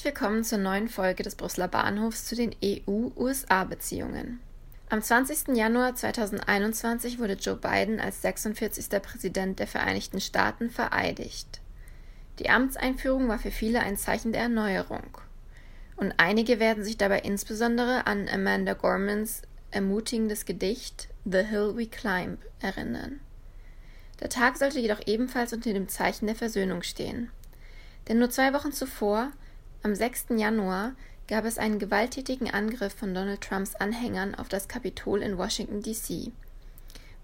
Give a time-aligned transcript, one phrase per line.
[0.00, 4.40] Herzlich willkommen zur neuen Folge des Brüsseler Bahnhofs zu den EU-USA-Beziehungen.
[4.88, 5.54] Am 20.
[5.54, 8.88] Januar 2021 wurde Joe Biden als 46.
[9.02, 11.60] Präsident der Vereinigten Staaten vereidigt.
[12.38, 15.18] Die Amtseinführung war für viele ein Zeichen der Erneuerung.
[15.96, 22.38] Und einige werden sich dabei insbesondere an Amanda Gormans ermutigendes Gedicht The Hill We Climb
[22.60, 23.20] erinnern.
[24.20, 27.30] Der Tag sollte jedoch ebenfalls unter dem Zeichen der Versöhnung stehen.
[28.08, 29.30] Denn nur zwei Wochen zuvor
[29.82, 30.26] am 6.
[30.36, 30.92] Januar
[31.26, 36.32] gab es einen gewalttätigen Angriff von Donald Trumps Anhängern auf das Kapitol in Washington, D.C.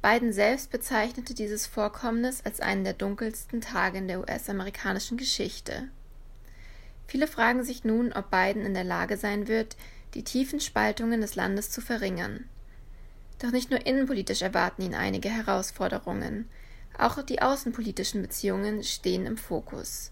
[0.01, 5.89] Biden selbst bezeichnete dieses Vorkommnis als einen der dunkelsten Tage in der US-amerikanischen Geschichte.
[7.07, 9.77] Viele fragen sich nun, ob Biden in der Lage sein wird,
[10.15, 12.49] die tiefen Spaltungen des Landes zu verringern.
[13.39, 16.49] Doch nicht nur innenpolitisch erwarten ihn einige Herausforderungen,
[16.97, 20.11] auch die außenpolitischen Beziehungen stehen im Fokus.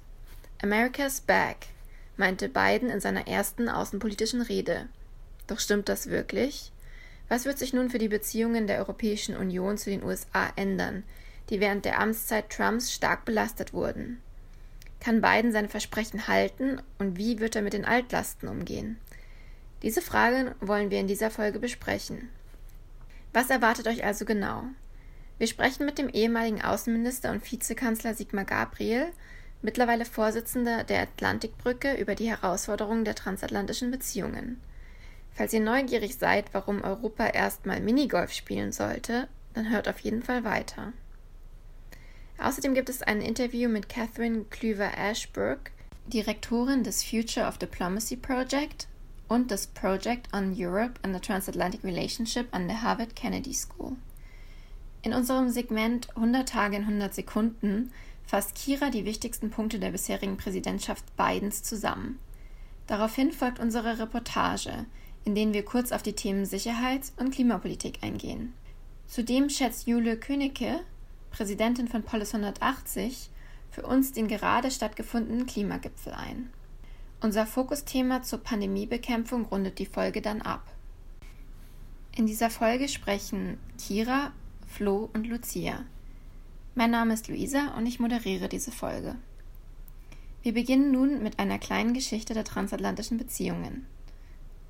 [0.61, 1.69] America's Back
[2.17, 4.89] meinte Biden in seiner ersten außenpolitischen Rede.
[5.47, 6.73] Doch stimmt das wirklich?
[7.29, 11.05] Was wird sich nun für die Beziehungen der Europäischen Union zu den USA ändern,
[11.51, 14.21] die während der Amtszeit Trumps stark belastet wurden?
[15.01, 18.99] Kann Biden seine Versprechen halten und wie wird er mit den Altlasten umgehen?
[19.83, 22.31] Diese Fragen wollen wir in dieser Folge besprechen.
[23.35, 24.65] Was erwartet euch also genau?
[25.37, 29.09] Wir sprechen mit dem ehemaligen Außenminister und Vizekanzler Sigmar Gabriel
[29.65, 34.61] mittlerweile Vorsitzender der Atlantikbrücke über die Herausforderungen der transatlantischen Beziehungen.
[35.33, 40.45] Falls ihr neugierig seid, warum Europa erstmal Minigolf spielen sollte, dann hört auf jeden Fall
[40.45, 40.93] weiter.
[42.39, 45.71] Außerdem gibt es ein Interview mit Catherine Klüver-Ashbrook,
[46.07, 48.87] Direktorin des Future of Diplomacy Project
[49.29, 53.97] und des Project on Europe and the Transatlantic Relationship an der Harvard Kennedy School.
[55.01, 57.93] In unserem Segment 100 Tage in 100 Sekunden
[58.27, 62.19] fasst Kira die wichtigsten Punkte der bisherigen Präsidentschaft Bidens zusammen.
[62.87, 64.87] Daraufhin folgt unsere Reportage,
[65.25, 68.53] in denen wir kurz auf die Themen Sicherheits- und Klimapolitik eingehen.
[69.07, 70.81] Zudem schätzt Jule Königke,
[71.31, 73.31] Präsidentin von Polis 180,
[73.71, 76.51] für uns den gerade stattgefundenen Klimagipfel ein.
[77.21, 80.63] Unser Fokusthema zur Pandemiebekämpfung rundet die Folge dann ab.
[82.17, 84.33] In dieser Folge sprechen Kira,
[84.67, 85.85] Flo und Lucia.
[86.77, 89.15] Mein Name ist Luisa und ich moderiere diese Folge.
[90.43, 93.87] Wir beginnen nun mit einer kleinen Geschichte der transatlantischen Beziehungen,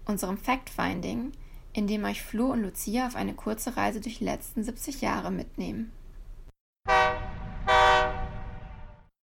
[0.05, 1.33] unserem Fact-Finding,
[1.73, 5.31] in dem euch Flo und Lucia auf eine kurze Reise durch die letzten 70 Jahre
[5.31, 5.93] mitnehmen.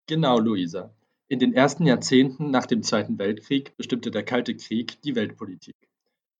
[0.06, 0.90] Genau, Luisa.
[1.28, 5.87] In den ersten Jahrzehnten nach dem Zweiten Weltkrieg bestimmte der Kalte Krieg die Weltpolitik.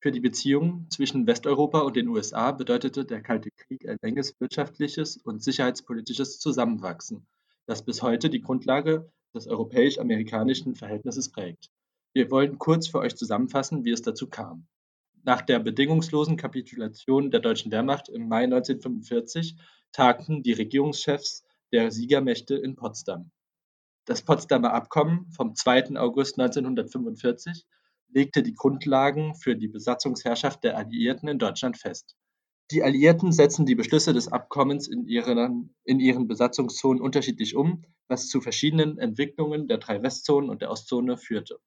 [0.01, 5.17] Für die Beziehungen zwischen Westeuropa und den USA bedeutete der Kalte Krieg ein enges wirtschaftliches
[5.17, 7.27] und sicherheitspolitisches Zusammenwachsen,
[7.65, 11.69] das bis heute die Grundlage des europäisch-amerikanischen Verhältnisses prägt.
[12.13, 14.67] Wir wollen kurz für euch zusammenfassen, wie es dazu kam.
[15.23, 19.57] Nach der bedingungslosen Kapitulation der deutschen Wehrmacht im Mai 1945
[19.91, 21.43] tagten die Regierungschefs
[21.73, 23.31] der Siegermächte in Potsdam.
[24.05, 25.97] Das Potsdamer Abkommen vom 2.
[25.97, 27.65] August 1945
[28.11, 32.15] legte die Grundlagen für die Besatzungsherrschaft der Alliierten in Deutschland fest.
[32.71, 38.27] Die Alliierten setzten die Beschlüsse des Abkommens in ihren, in ihren Besatzungszonen unterschiedlich um, was
[38.27, 41.59] zu verschiedenen Entwicklungen der drei Westzonen und der Ostzone führte.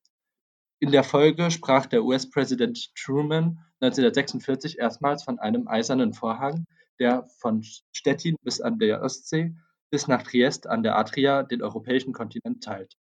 [0.79, 6.67] In der Folge sprach der US-Präsident Truman 1946 erstmals von einem eisernen Vorhang,
[7.01, 9.55] der von Stettin bis an der Ostsee
[9.91, 12.97] bis nach Triest an der Adria den europäischen Kontinent teilt.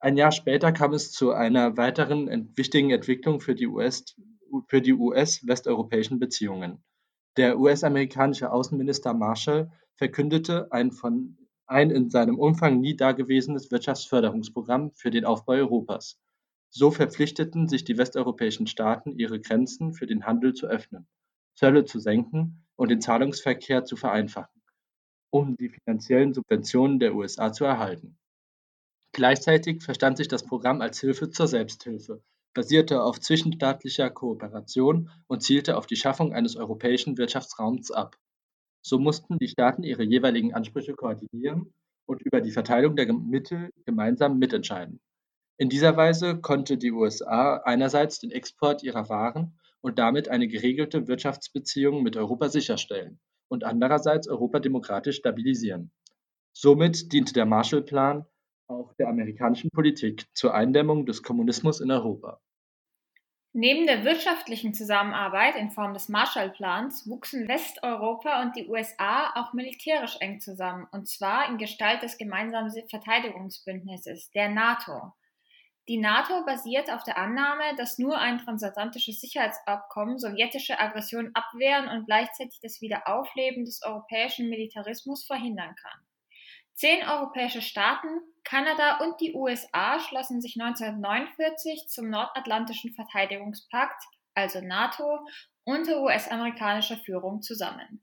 [0.00, 6.84] Ein Jahr später kam es zu einer weiteren wichtigen Entwicklung für die US-westeuropäischen Beziehungen.
[7.36, 15.10] Der US-amerikanische Außenminister Marshall verkündete ein, von, ein in seinem Umfang nie dagewesenes Wirtschaftsförderungsprogramm für
[15.10, 16.16] den Aufbau Europas.
[16.70, 21.08] So verpflichteten sich die westeuropäischen Staaten, ihre Grenzen für den Handel zu öffnen,
[21.56, 24.62] Zölle zu senken und den Zahlungsverkehr zu vereinfachen,
[25.30, 28.16] um die finanziellen Subventionen der USA zu erhalten.
[29.18, 32.22] Gleichzeitig verstand sich das Programm als Hilfe zur Selbsthilfe,
[32.54, 38.16] basierte auf zwischenstaatlicher Kooperation und zielte auf die Schaffung eines europäischen Wirtschaftsraums ab.
[38.80, 41.74] So mussten die Staaten ihre jeweiligen Ansprüche koordinieren
[42.06, 45.00] und über die Verteilung der Mittel gemeinsam mitentscheiden.
[45.56, 51.08] In dieser Weise konnte die USA einerseits den Export ihrer Waren und damit eine geregelte
[51.08, 53.18] Wirtschaftsbeziehung mit Europa sicherstellen
[53.48, 55.90] und andererseits Europa demokratisch stabilisieren.
[56.52, 58.24] Somit diente der Marshallplan
[58.68, 62.40] auch der amerikanischen Politik zur Eindämmung des Kommunismus in Europa.
[63.54, 70.16] Neben der wirtschaftlichen Zusammenarbeit in Form des Marshallplans wuchsen Westeuropa und die USA auch militärisch
[70.20, 75.12] eng zusammen, und zwar in Gestalt des gemeinsamen Verteidigungsbündnisses, der NATO.
[75.88, 82.04] Die NATO basiert auf der Annahme, dass nur ein transatlantisches Sicherheitsabkommen sowjetische Aggression abwehren und
[82.04, 86.00] gleichzeitig das Wiederaufleben des europäischen Militarismus verhindern kann.
[86.78, 94.00] Zehn europäische Staaten, Kanada und die USA schlossen sich 1949 zum Nordatlantischen Verteidigungspakt,
[94.34, 95.26] also NATO,
[95.64, 98.00] unter US-amerikanischer Führung zusammen.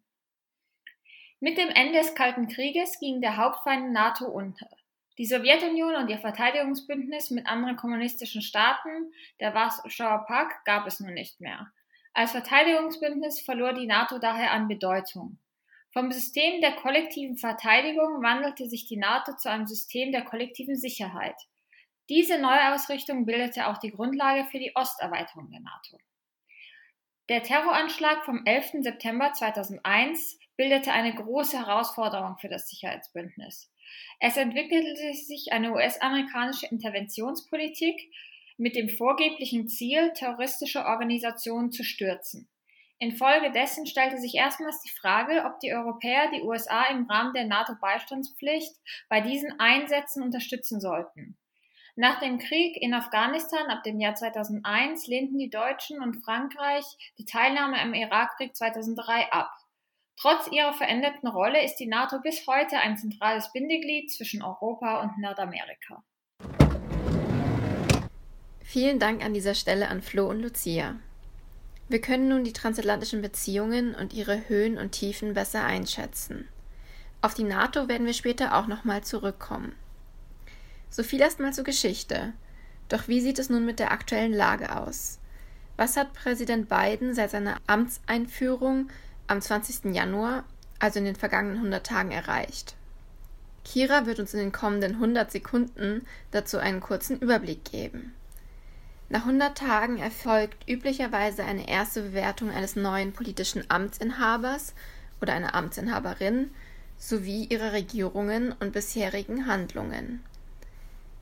[1.39, 4.67] Mit dem Ende des Kalten Krieges ging der Hauptfeind NATO unter.
[5.17, 11.13] Die Sowjetunion und ihr Verteidigungsbündnis mit anderen kommunistischen Staaten, der Warschauer Pakt, gab es nun
[11.13, 11.71] nicht mehr.
[12.13, 15.37] Als Verteidigungsbündnis verlor die NATO daher an Bedeutung.
[15.97, 21.37] Vom System der kollektiven Verteidigung wandelte sich die NATO zu einem System der kollektiven Sicherheit.
[22.09, 25.97] Diese Neuausrichtung bildete auch die Grundlage für die Osterweiterung der NATO.
[27.29, 28.83] Der Terroranschlag vom 11.
[28.83, 33.71] September 2001 bildete eine große Herausforderung für das Sicherheitsbündnis.
[34.19, 38.11] Es entwickelte sich eine US-amerikanische Interventionspolitik
[38.57, 42.49] mit dem vorgeblichen Ziel, terroristische Organisationen zu stürzen.
[42.99, 48.73] Infolgedessen stellte sich erstmals die Frage, ob die Europäer die USA im Rahmen der NATO-Beistandspflicht
[49.09, 51.37] bei diesen Einsätzen unterstützen sollten.
[51.97, 56.85] Nach dem Krieg in Afghanistan ab dem Jahr 2001 lehnten die Deutschen und Frankreich
[57.17, 59.51] die Teilnahme am Irakkrieg 2003 ab.
[60.17, 65.17] Trotz ihrer veränderten Rolle ist die NATO bis heute ein zentrales Bindeglied zwischen Europa und
[65.17, 66.03] Nordamerika.
[68.61, 70.95] Vielen Dank an dieser Stelle an Flo und Lucia.
[71.87, 76.47] Wir können nun die transatlantischen Beziehungen und ihre Höhen und Tiefen besser einschätzen.
[77.21, 79.75] Auf die NATO werden wir später auch nochmal zurückkommen.
[80.89, 82.33] So viel erstmal zur Geschichte.
[82.89, 85.19] Doch wie sieht es nun mit der aktuellen Lage aus?
[85.77, 88.89] Was hat Präsident Biden seit seiner Amtseinführung
[89.27, 89.93] am 20.
[89.93, 90.43] Januar,
[90.79, 92.75] also in den vergangenen 100 Tagen, erreicht.
[93.63, 98.13] Kira wird uns in den kommenden 100 Sekunden dazu einen kurzen Überblick geben.
[99.07, 104.73] Nach 100 Tagen erfolgt üblicherweise eine erste Bewertung eines neuen politischen Amtsinhabers
[105.21, 106.49] oder einer Amtsinhaberin
[106.97, 110.23] sowie ihrer Regierungen und bisherigen Handlungen.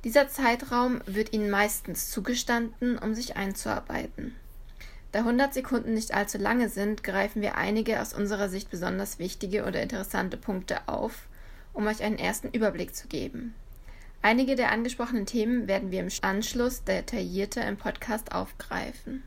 [0.06, 4.36] Dieser Zeitraum wird ihnen meistens zugestanden, um sich einzuarbeiten.
[5.12, 9.66] Da 100 Sekunden nicht allzu lange sind, greifen wir einige aus unserer Sicht besonders wichtige
[9.66, 11.28] oder interessante Punkte auf,
[11.74, 13.54] um euch einen ersten Überblick zu geben.
[14.26, 19.22] Einige der angesprochenen Themen werden wir im Anschluss detaillierter im Podcast aufgreifen.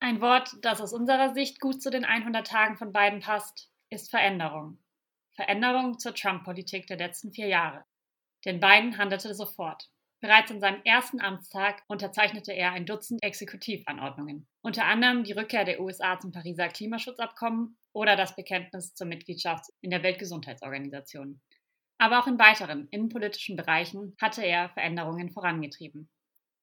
[0.00, 4.10] Ein Wort, das aus unserer Sicht gut zu den 100 Tagen von beiden passt, ist
[4.10, 4.78] Veränderung.
[5.36, 7.84] Veränderung zur Trump-Politik der letzten vier Jahre.
[8.44, 9.88] Denn Biden handelte sofort.
[10.24, 15.80] Bereits an seinem ersten Amtstag unterzeichnete er ein Dutzend Exekutivanordnungen, unter anderem die Rückkehr der
[15.80, 21.42] USA zum Pariser Klimaschutzabkommen oder das Bekenntnis zur Mitgliedschaft in der Weltgesundheitsorganisation.
[21.98, 26.08] Aber auch in weiteren innenpolitischen Bereichen hatte er Veränderungen vorangetrieben.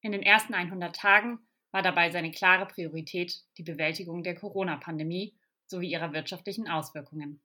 [0.01, 1.37] In den ersten 100 Tagen
[1.69, 5.37] war dabei seine klare Priorität die Bewältigung der Corona-Pandemie
[5.67, 7.43] sowie ihrer wirtschaftlichen Auswirkungen.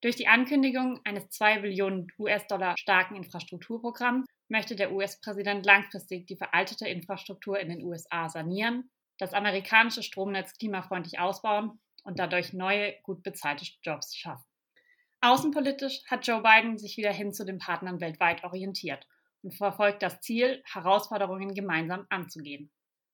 [0.00, 6.88] Durch die Ankündigung eines 2 Billionen US-Dollar starken Infrastrukturprogramms möchte der US-Präsident langfristig die veraltete
[6.88, 13.66] Infrastruktur in den USA sanieren, das amerikanische Stromnetz klimafreundlich ausbauen und dadurch neue, gut bezahlte
[13.82, 14.44] Jobs schaffen.
[15.20, 19.06] Außenpolitisch hat Joe Biden sich wieder hin zu den Partnern weltweit orientiert
[19.42, 22.70] und verfolgt das Ziel, Herausforderungen gemeinsam anzugehen.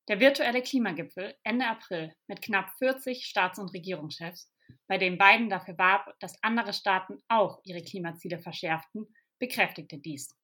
[0.09, 4.51] Der virtuelle Klimagipfel Ende April mit knapp 40 Staats- und Regierungschefs,
[4.89, 9.07] bei dem Biden dafür warb, dass andere Staaten auch ihre Klimaziele verschärften,
[9.39, 10.35] bekräftigte dies.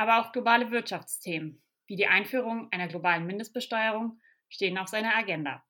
[0.00, 5.62] Aber auch globale Wirtschaftsthemen, wie die Einführung einer globalen Mindestbesteuerung, stehen auf seiner Agenda.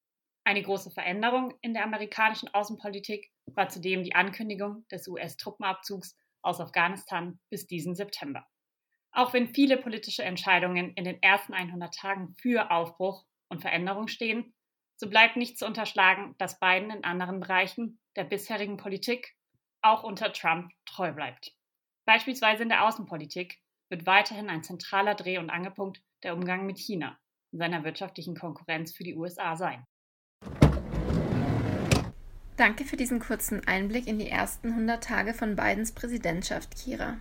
[0.44, 7.40] Eine große Veränderung in der amerikanischen Außenpolitik war zudem die Ankündigung des US-Truppenabzugs aus Afghanistan
[7.49, 8.46] bis diesen September.
[9.10, 14.54] Auch wenn viele politische Entscheidungen in den ersten 100 Tagen für Aufbruch und Veränderung stehen,
[14.94, 19.34] so bleibt nicht zu unterschlagen, dass Biden in anderen Bereichen der bisherigen Politik
[19.82, 21.52] auch unter Trump treu bleibt.
[22.04, 23.60] Beispielsweise in der Außenpolitik
[23.90, 27.18] wird weiterhin ein zentraler Dreh- und Angelpunkt der Umgang mit China
[27.52, 29.85] und seiner wirtschaftlichen Konkurrenz für die USA sein.
[32.56, 37.18] Danke für diesen kurzen Einblick in die ersten 100 Tage von Bidens Präsidentschaft, Kira.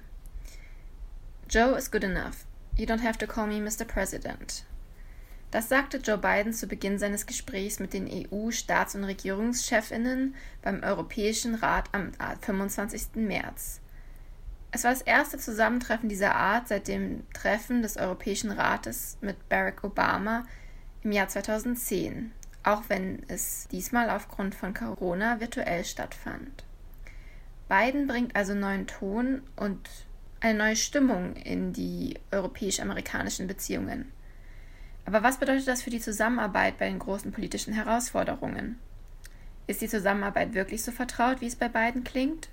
[1.49, 2.45] Joe is good enough.
[2.75, 3.85] You don't have to call me Mr.
[3.85, 4.65] President.
[5.51, 11.55] Das sagte Joe Biden zu Beginn seines Gesprächs mit den EU-Staats- und Regierungschefinnen beim Europäischen
[11.55, 12.11] Rat am
[12.41, 13.15] 25.
[13.15, 13.81] März.
[14.71, 19.83] Es war das erste Zusammentreffen dieser Art seit dem Treffen des Europäischen Rates mit Barack
[19.83, 20.45] Obama
[21.03, 22.31] im Jahr 2010,
[22.63, 26.63] auch wenn es diesmal aufgrund von Corona virtuell stattfand.
[27.67, 29.89] Biden bringt also neuen Ton und
[30.39, 34.11] eine neue Stimmung in die europäisch-amerikanischen Beziehungen.
[35.05, 38.77] Aber was bedeutet das für die Zusammenarbeit bei den großen politischen Herausforderungen?
[39.65, 42.49] Ist die Zusammenarbeit wirklich so vertraut, wie es bei beiden klingt?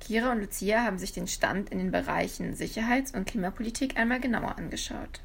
[0.00, 4.56] Kira und Lucia haben sich den Stand in den Bereichen Sicherheits- und Klimapolitik einmal genauer
[4.56, 5.20] angeschaut.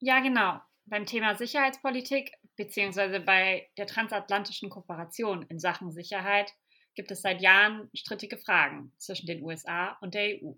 [0.00, 0.60] Ja, genau.
[0.86, 3.20] Beim Thema Sicherheitspolitik bzw.
[3.20, 6.52] bei der transatlantischen Kooperation in Sachen Sicherheit
[6.94, 10.52] gibt es seit Jahren strittige Fragen zwischen den USA und der EU.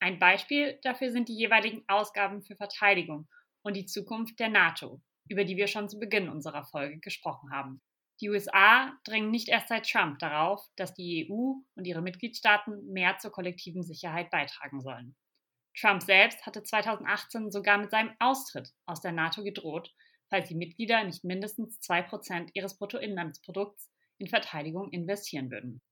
[0.00, 3.28] Ein Beispiel dafür sind die jeweiligen Ausgaben für Verteidigung
[3.62, 7.80] und die Zukunft der NATO, über die wir schon zu Beginn unserer Folge gesprochen haben.
[8.20, 13.18] Die USA drängen nicht erst seit Trump darauf, dass die EU und ihre Mitgliedstaaten mehr
[13.18, 15.16] zur kollektiven Sicherheit beitragen sollen.
[15.76, 19.92] Trump selbst hatte 2018 sogar mit seinem Austritt aus der NATO gedroht,
[20.30, 25.82] falls die Mitglieder nicht mindestens 2% ihres Bruttoinlandsprodukts in Verteidigung investieren würden.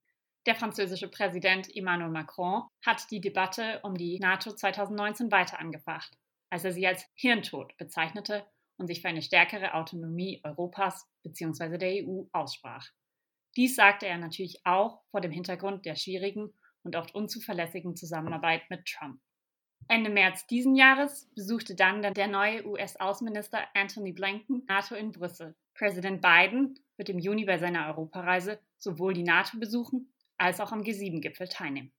[0.46, 6.16] Der französische Präsident Emmanuel Macron hat die Debatte um die NATO 2019 weiter angefacht,
[6.50, 11.78] als er sie als Hirntod bezeichnete und sich für eine stärkere Autonomie Europas bzw.
[11.78, 12.88] der EU aussprach.
[13.56, 16.52] Dies sagte er natürlich auch vor dem Hintergrund der schwierigen
[16.82, 19.20] und oft unzuverlässigen Zusammenarbeit mit Trump.
[19.88, 25.54] Ende März diesen Jahres besuchte dann der neue US-Außenminister Anthony Blinken NATO in Brüssel.
[25.74, 30.82] Präsident Biden wird im Juni bei seiner Europareise sowohl die NATO besuchen als auch am
[30.82, 31.92] G7-Gipfel teilnehmen.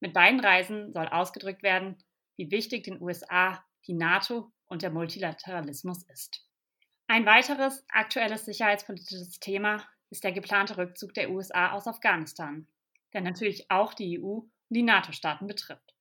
[0.00, 1.96] Mit beiden Reisen soll ausgedrückt werden,
[2.36, 6.44] wie wichtig den USA die NATO und der Multilateralismus ist.
[7.06, 12.66] Ein weiteres aktuelles sicherheitspolitisches Thema ist der geplante Rückzug der USA aus Afghanistan,
[13.12, 15.94] der natürlich auch die EU und die NATO-Staaten betrifft.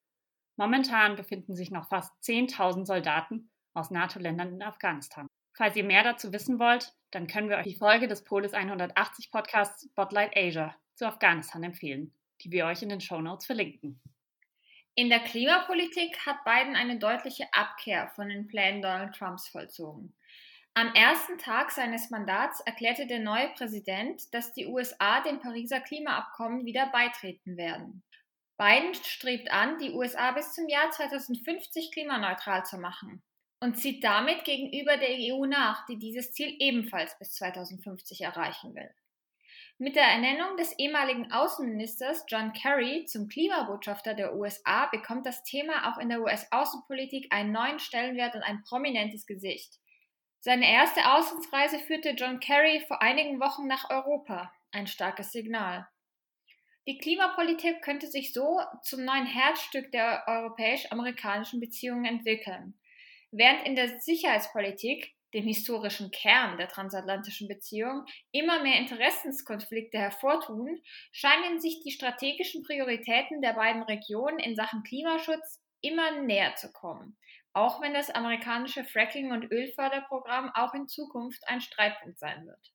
[0.55, 5.27] Momentan befinden sich noch fast 10.000 Soldaten aus NATO-Ländern in Afghanistan.
[5.53, 9.31] Falls ihr mehr dazu wissen wollt, dann können wir euch die Folge des Polis 180
[9.31, 14.01] Podcasts Spotlight Asia zu Afghanistan empfehlen, die wir euch in den Show Notes verlinken.
[14.95, 20.13] In der Klimapolitik hat Biden eine deutliche Abkehr von den Plänen Donald Trumps vollzogen.
[20.73, 26.65] Am ersten Tag seines Mandats erklärte der neue Präsident, dass die USA dem Pariser Klimaabkommen
[26.65, 28.03] wieder beitreten werden.
[28.57, 33.23] Biden strebt an, die USA bis zum Jahr 2050 klimaneutral zu machen
[33.59, 38.89] und zieht damit gegenüber der EU nach, die dieses Ziel ebenfalls bis 2050 erreichen will.
[39.83, 45.91] Mit der Ernennung des ehemaligen Außenministers John Kerry zum Klimabotschafter der USA bekommt das Thema
[45.91, 49.79] auch in der US-Außenpolitik einen neuen Stellenwert und ein prominentes Gesicht.
[50.39, 55.87] Seine erste Auslandsreise führte John Kerry vor einigen Wochen nach Europa, ein starkes Signal.
[56.87, 62.79] Die Klimapolitik könnte sich so zum neuen Herzstück der europäisch-amerikanischen Beziehungen entwickeln.
[63.31, 71.59] Während in der Sicherheitspolitik dem historischen Kern der transatlantischen Beziehung, immer mehr Interessenskonflikte hervortun, scheinen
[71.59, 77.17] sich die strategischen Prioritäten der beiden Regionen in Sachen Klimaschutz immer näher zu kommen,
[77.53, 82.71] auch wenn das amerikanische Fracking- und Ölförderprogramm auch in Zukunft ein Streitpunkt sein wird.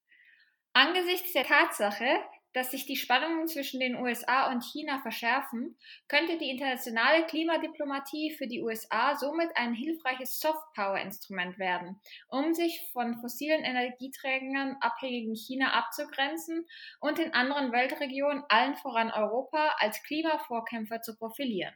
[0.73, 2.21] Angesichts der Tatsache,
[2.53, 5.77] dass sich die Spannungen zwischen den USA und China verschärfen,
[6.09, 13.21] könnte die internationale Klimadiplomatie für die USA somit ein hilfreiches Softpower-Instrument werden, um sich von
[13.21, 16.67] fossilen Energieträgern abhängigen China abzugrenzen
[17.01, 21.75] und in anderen Weltregionen, allen voran Europa, als Klimavorkämpfer zu profilieren.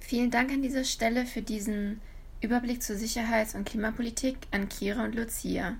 [0.00, 2.00] Vielen Dank an dieser Stelle für diesen
[2.40, 5.76] Überblick zur Sicherheits- und Klimapolitik an Kira und Lucia.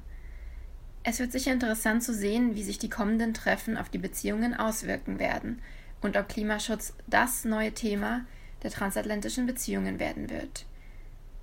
[1.02, 5.18] Es wird sicher interessant zu sehen, wie sich die kommenden Treffen auf die Beziehungen auswirken
[5.18, 5.62] werden
[6.02, 8.26] und ob Klimaschutz das neue Thema
[8.62, 10.66] der transatlantischen Beziehungen werden wird.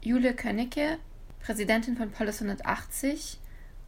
[0.01, 0.99] Jule Könnecke,
[1.39, 3.39] Präsidentin von Polis 180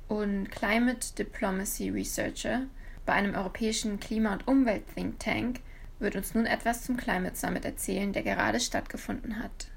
[0.08, 2.64] und Climate Diplomacy Researcher
[3.06, 5.60] bei einem europäischen Klima- und Umwelt-Think Tank,
[6.00, 9.68] wird uns nun etwas zum Climate Summit erzählen, der gerade stattgefunden hat.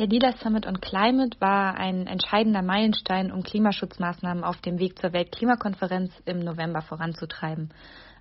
[0.00, 5.12] Der Leaders Summit on Climate war ein entscheidender Meilenstein, um Klimaschutzmaßnahmen auf dem Weg zur
[5.12, 7.68] Weltklimakonferenz im November voranzutreiben.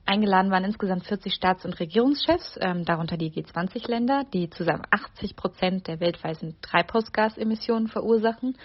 [0.06, 5.88] Eingeladen waren insgesamt 40 Staats- und Regierungschefs, ähm, darunter die G20-Länder, die zusammen 80 Prozent
[5.88, 8.58] der weltweiten Treibhausgasemissionen verursachen.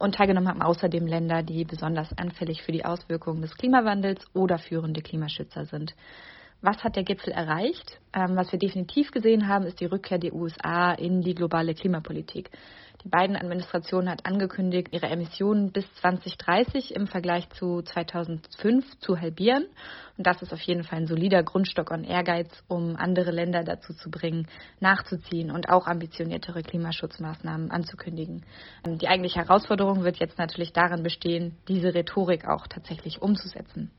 [0.00, 5.02] Und teilgenommen haben außerdem Länder, die besonders anfällig für die Auswirkungen des Klimawandels oder führende
[5.02, 5.94] Klimaschützer sind.
[6.66, 8.00] Was hat der Gipfel erreicht?
[8.12, 12.50] Ähm, was wir definitiv gesehen haben, ist die Rückkehr der USA in die globale Klimapolitik.
[13.04, 19.66] Die beiden Administrationen hat angekündigt, ihre Emissionen bis 2030 im Vergleich zu 2005 zu halbieren.
[20.18, 23.94] Und das ist auf jeden Fall ein solider Grundstock und Ehrgeiz, um andere Länder dazu
[23.94, 24.48] zu bringen,
[24.80, 28.44] nachzuziehen und auch ambitioniertere Klimaschutzmaßnahmen anzukündigen.
[28.84, 33.92] Ähm, die eigentliche Herausforderung wird jetzt natürlich darin bestehen, diese Rhetorik auch tatsächlich umzusetzen.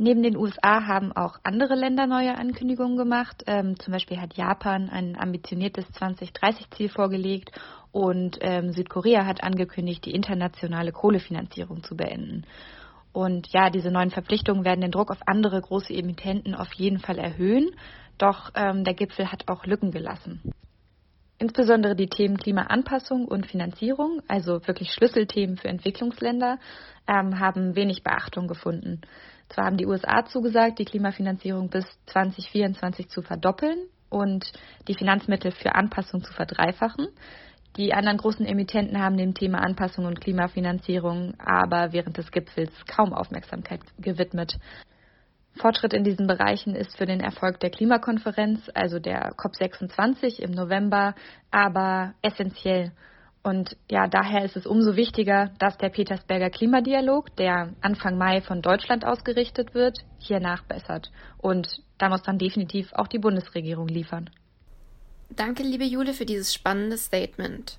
[0.00, 3.42] Neben den USA haben auch andere Länder neue Ankündigungen gemacht.
[3.48, 7.50] Ähm, zum Beispiel hat Japan ein ambitioniertes 2030-Ziel vorgelegt
[7.90, 12.46] und ähm, Südkorea hat angekündigt, die internationale Kohlefinanzierung zu beenden.
[13.12, 17.18] Und ja, diese neuen Verpflichtungen werden den Druck auf andere große Emittenten auf jeden Fall
[17.18, 17.70] erhöhen.
[18.18, 20.40] Doch ähm, der Gipfel hat auch Lücken gelassen.
[21.40, 26.58] Insbesondere die Themen Klimaanpassung und Finanzierung, also wirklich Schlüsselthemen für Entwicklungsländer,
[27.08, 29.00] ähm, haben wenig Beachtung gefunden.
[29.48, 33.78] Zwar haben die USA zugesagt, die Klimafinanzierung bis 2024 zu verdoppeln
[34.10, 34.52] und
[34.88, 37.08] die Finanzmittel für Anpassung zu verdreifachen.
[37.76, 43.12] Die anderen großen Emittenten haben dem Thema Anpassung und Klimafinanzierung aber während des Gipfels kaum
[43.12, 44.58] Aufmerksamkeit gewidmet.
[45.58, 51.14] Fortschritt in diesen Bereichen ist für den Erfolg der Klimakonferenz, also der COP26 im November,
[51.50, 52.92] aber essentiell.
[53.42, 58.62] Und ja, daher ist es umso wichtiger, dass der Petersberger Klimadialog, der Anfang Mai von
[58.62, 61.10] Deutschland ausgerichtet wird, hier nachbessert.
[61.38, 64.30] Und da muss dann definitiv auch die Bundesregierung liefern.
[65.30, 67.78] Danke, liebe Jule, für dieses spannende Statement.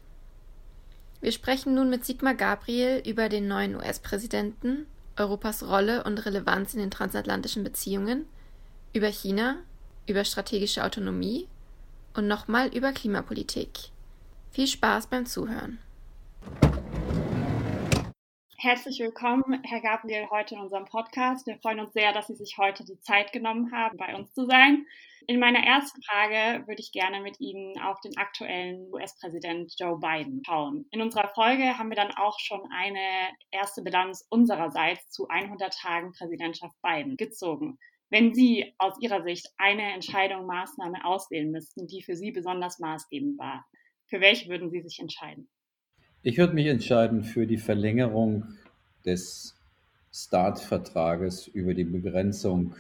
[1.22, 4.86] Wir sprechen nun mit Sigmar Gabriel über den neuen US-Präsidenten,
[5.18, 8.26] Europas Rolle und Relevanz in den transatlantischen Beziehungen,
[8.94, 9.58] über China,
[10.08, 11.48] über strategische Autonomie
[12.16, 13.92] und nochmal über Klimapolitik.
[14.52, 15.80] Viel Spaß beim Zuhören.
[18.58, 21.48] Herzlich willkommen, Herr Gabriel, heute in unserem Podcast.
[21.48, 24.46] Wir freuen uns sehr, dass Sie sich heute die Zeit genommen haben, bei uns zu
[24.46, 24.86] sein.
[25.28, 30.42] In meiner ersten Frage würde ich gerne mit Ihnen auf den aktuellen US-Präsident Joe Biden
[30.46, 30.88] schauen.
[30.92, 36.12] In unserer Folge haben wir dann auch schon eine erste Bilanz unsererseits zu 100 Tagen
[36.12, 37.78] Präsidentschaft Biden gezogen.
[38.10, 43.38] Wenn Sie aus Ihrer Sicht eine Entscheidung, Maßnahme auswählen müssten, die für Sie besonders maßgebend
[43.38, 43.66] war,
[44.10, 45.48] für welche würden Sie sich entscheiden?
[46.24, 48.44] Ich würde mich entscheiden für die Verlängerung
[49.06, 49.56] des
[50.14, 52.76] START-Vertrages über die Begrenzung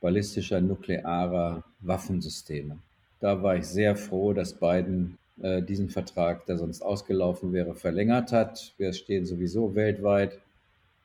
[0.00, 2.78] ballistischer nuklearer Waffensysteme.
[3.18, 8.32] Da war ich sehr froh, dass Biden äh, diesen Vertrag, der sonst ausgelaufen wäre, verlängert
[8.32, 8.74] hat.
[8.78, 10.38] Wir stehen sowieso weltweit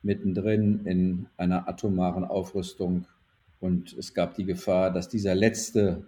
[0.04, 3.06] mittendrin in einer atomaren Aufrüstung
[3.60, 6.06] und es gab die Gefahr, dass dieser letzte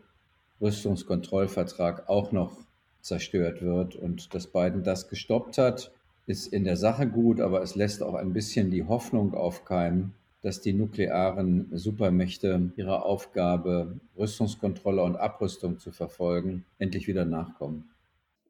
[0.61, 2.66] Rüstungskontrollvertrag auch noch
[3.07, 3.95] zerstört wird.
[3.95, 5.91] Und dass Biden das gestoppt hat,
[6.25, 10.61] ist in der Sache gut, aber es lässt auch ein bisschen die Hoffnung aufkeimen, dass
[10.61, 17.89] die nuklearen Supermächte ihrer Aufgabe, Rüstungskontrolle und Abrüstung zu verfolgen, endlich wieder nachkommen.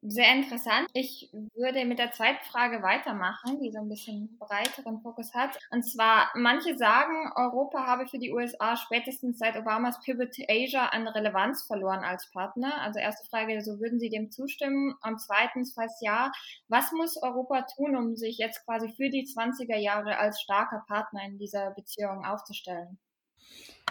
[0.02, 0.88] Sehr interessant.
[0.92, 5.58] Ich würde mit der zweiten Frage weitermachen, die so ein bisschen breiteren Fokus hat.
[5.70, 10.86] Und zwar, manche sagen, Europa habe für die USA spätestens seit Obamas Pivot to Asia
[10.86, 12.80] an Relevanz verloren als Partner.
[12.80, 14.94] Also erste Frage, so würden Sie dem zustimmen?
[15.02, 16.30] Und zweitens, falls ja,
[16.68, 21.22] was muss Europa tun, um sich jetzt quasi für die 20er Jahre als starker Partner
[21.26, 22.98] in dieser Beziehung aufzustellen?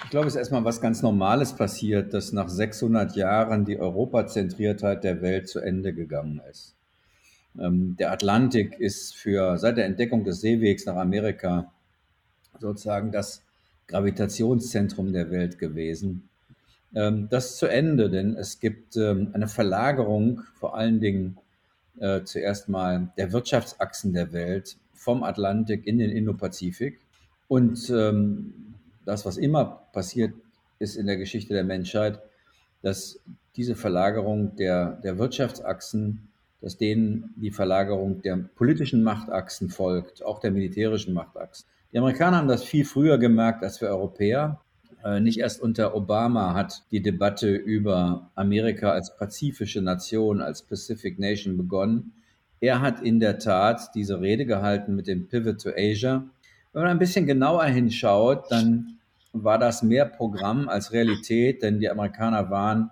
[0.03, 5.03] Ich glaube, es ist erstmal was ganz Normales passiert, dass nach 600 Jahren die Europazentriertheit
[5.03, 6.75] der Welt zu Ende gegangen ist.
[7.59, 11.71] Ähm, der Atlantik ist für, seit der Entdeckung des Seewegs nach Amerika
[12.59, 13.43] sozusagen das
[13.87, 16.29] Gravitationszentrum der Welt gewesen.
[16.95, 21.37] Ähm, das ist zu Ende, denn es gibt ähm, eine Verlagerung, vor allen Dingen
[21.99, 26.99] äh, zuerst mal der Wirtschaftsachsen der Welt vom Atlantik in den Indopazifik.
[27.47, 27.89] Und
[29.07, 30.33] das, was immer passiert
[30.79, 32.19] ist in der Geschichte der Menschheit,
[32.81, 33.19] dass
[33.55, 36.27] diese Verlagerung der, der Wirtschaftsachsen,
[36.61, 41.65] dass denen die Verlagerung der politischen Machtachsen folgt, auch der militärischen Machtachsen.
[41.93, 44.59] Die Amerikaner haben das viel früher gemerkt als wir Europäer.
[45.03, 51.17] Äh, nicht erst unter Obama hat die Debatte über Amerika als pazifische Nation, als Pacific
[51.17, 52.11] Nation begonnen.
[52.59, 56.25] Er hat in der Tat diese Rede gehalten mit dem Pivot to Asia.
[56.73, 58.96] Wenn man ein bisschen genauer hinschaut, dann
[59.43, 62.91] war das mehr Programm als Realität, denn die Amerikaner waren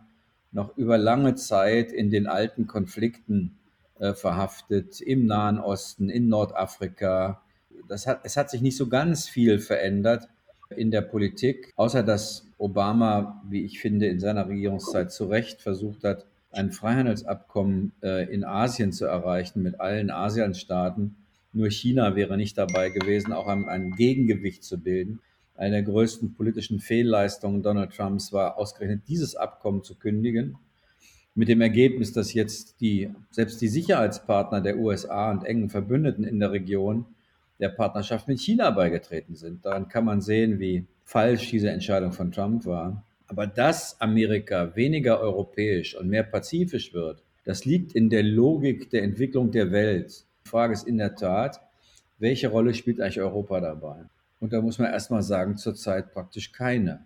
[0.52, 3.58] noch über lange Zeit in den alten Konflikten
[4.00, 7.42] äh, verhaftet, im Nahen Osten, in Nordafrika.
[7.88, 10.28] Das hat, es hat sich nicht so ganz viel verändert
[10.70, 16.04] in der Politik, außer dass Obama, wie ich finde, in seiner Regierungszeit zu Recht versucht
[16.04, 21.18] hat, ein Freihandelsabkommen äh, in Asien zu erreichen mit allen ASEAN-Staaten.
[21.52, 25.20] Nur China wäre nicht dabei gewesen, auch ein, ein Gegengewicht zu bilden.
[25.56, 30.58] Eine der größten politischen Fehlleistungen Donald Trumps war ausgerechnet dieses Abkommen zu kündigen,
[31.34, 36.40] mit dem Ergebnis, dass jetzt die, selbst die Sicherheitspartner der USA und engen Verbündeten in
[36.40, 37.06] der Region
[37.60, 39.66] der Partnerschaft mit China beigetreten sind.
[39.66, 43.04] Daran kann man sehen, wie falsch diese Entscheidung von Trump war.
[43.28, 49.04] Aber dass Amerika weniger europäisch und mehr pazifisch wird, das liegt in der Logik der
[49.04, 50.26] Entwicklung der Welt.
[50.46, 51.62] Die Frage ist in der Tat,
[52.18, 54.06] welche Rolle spielt eigentlich Europa dabei?
[54.40, 57.06] Und da muss man erstmal sagen, zurzeit praktisch keine.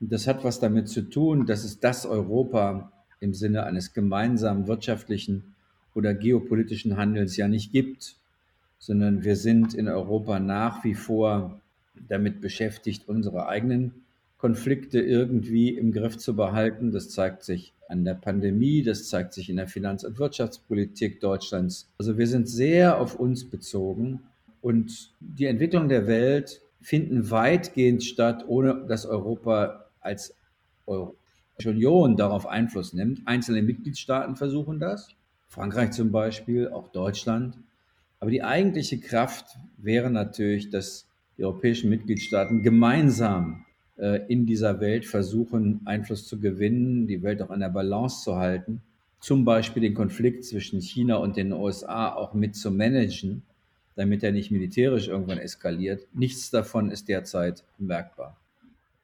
[0.00, 4.66] Und das hat was damit zu tun, dass es das Europa im Sinne eines gemeinsamen
[4.66, 5.54] wirtschaftlichen
[5.94, 8.16] oder geopolitischen Handels ja nicht gibt,
[8.78, 11.60] sondern wir sind in Europa nach wie vor
[12.08, 13.92] damit beschäftigt, unsere eigenen
[14.38, 16.90] Konflikte irgendwie im Griff zu behalten.
[16.90, 21.88] Das zeigt sich an der Pandemie, das zeigt sich in der Finanz- und Wirtschaftspolitik Deutschlands.
[21.98, 24.20] Also wir sind sehr auf uns bezogen
[24.62, 30.34] und die Entwicklung der Welt finden weitgehend statt, ohne dass Europa als
[30.86, 33.20] Europäische Union darauf Einfluss nimmt.
[33.26, 35.08] Einzelne Mitgliedstaaten versuchen das,
[35.48, 37.58] Frankreich zum Beispiel, auch Deutschland.
[38.20, 43.64] Aber die eigentliche Kraft wäre natürlich, dass die europäischen Mitgliedstaaten gemeinsam
[43.96, 48.36] äh, in dieser Welt versuchen, Einfluss zu gewinnen, die Welt auch an der Balance zu
[48.36, 48.80] halten,
[49.18, 53.42] zum Beispiel den Konflikt zwischen China und den USA auch mit zu managen,
[53.94, 56.06] damit er nicht militärisch irgendwann eskaliert.
[56.12, 58.36] Nichts davon ist derzeit bemerkbar.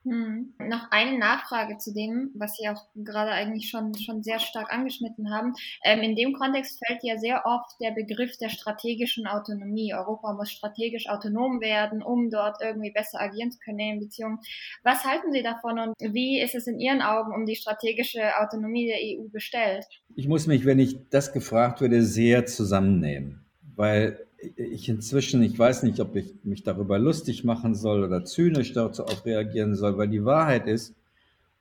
[0.09, 0.55] Hm.
[0.59, 5.31] Noch eine Nachfrage zu dem, was Sie auch gerade eigentlich schon, schon sehr stark angeschnitten
[5.31, 5.55] haben.
[5.85, 9.93] Ähm, in dem Kontext fällt ja sehr oft der Begriff der strategischen Autonomie.
[9.93, 14.39] Europa muss strategisch autonom werden, um dort irgendwie besser agieren zu können in Beziehungen.
[14.83, 18.87] Was halten Sie davon und wie ist es in Ihren Augen um die strategische Autonomie
[18.87, 19.85] der EU bestellt?
[20.15, 25.83] Ich muss mich, wenn ich das gefragt würde, sehr zusammennehmen, weil ich inzwischen, ich weiß
[25.83, 30.25] nicht, ob ich mich darüber lustig machen soll oder zynisch darauf reagieren soll, weil die
[30.25, 30.95] Wahrheit ist,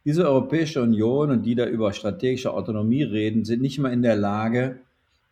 [0.06, 4.16] diese Europäische Union und die da über strategische Autonomie reden, sind nicht mal in der
[4.16, 4.80] Lage,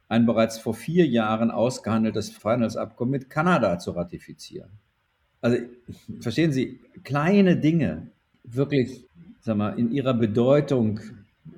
[0.10, 4.69] ein bereits vor vier Jahren ausgehandeltes Freihandelsabkommen mit Kanada zu ratifizieren.
[5.41, 5.58] Also
[6.19, 8.08] verstehen Sie, kleine Dinge,
[8.43, 9.05] wirklich,
[9.41, 10.99] sag mal, in ihrer Bedeutung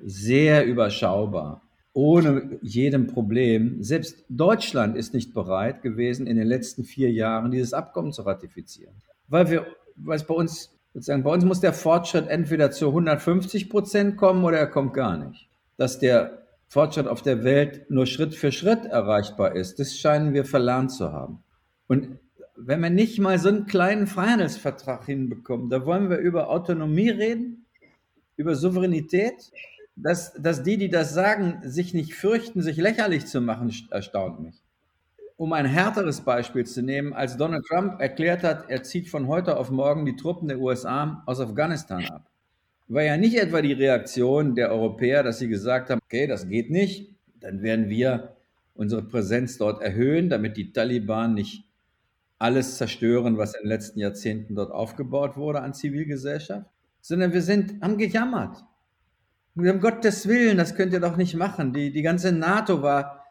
[0.04, 3.82] sehr überschaubar ohne jedem Problem.
[3.82, 8.94] Selbst Deutschland ist nicht bereit gewesen, in den letzten vier Jahren dieses Abkommen zu ratifizieren.
[9.28, 13.68] Weil wir, weil es bei uns, sozusagen, bei uns muss der Fortschritt entweder zu 150
[13.68, 15.48] Prozent kommen oder er kommt gar nicht.
[15.76, 20.44] Dass der Fortschritt auf der Welt nur Schritt für Schritt erreichbar ist, das scheinen wir
[20.44, 21.42] verlernt zu haben.
[21.86, 22.18] Und
[22.56, 27.66] wenn wir nicht mal so einen kleinen Freihandelsvertrag hinbekommen, da wollen wir über Autonomie reden,
[28.36, 29.50] über Souveränität,
[30.02, 34.62] dass, dass die, die das sagen, sich nicht fürchten, sich lächerlich zu machen, erstaunt mich.
[35.36, 39.56] Um ein härteres Beispiel zu nehmen, als Donald Trump erklärt hat, er zieht von heute
[39.56, 42.28] auf morgen die Truppen der USA aus Afghanistan ab,
[42.88, 46.70] war ja nicht etwa die Reaktion der Europäer, dass sie gesagt haben, okay, das geht
[46.70, 48.36] nicht, dann werden wir
[48.74, 51.64] unsere Präsenz dort erhöhen, damit die Taliban nicht
[52.38, 56.66] alles zerstören, was in den letzten Jahrzehnten dort aufgebaut wurde an Zivilgesellschaft,
[57.00, 58.64] sondern wir sind, haben gejammert.
[59.58, 61.72] Um Gottes Willen, das könnt ihr doch nicht machen.
[61.72, 63.24] Die, die ganze NATO war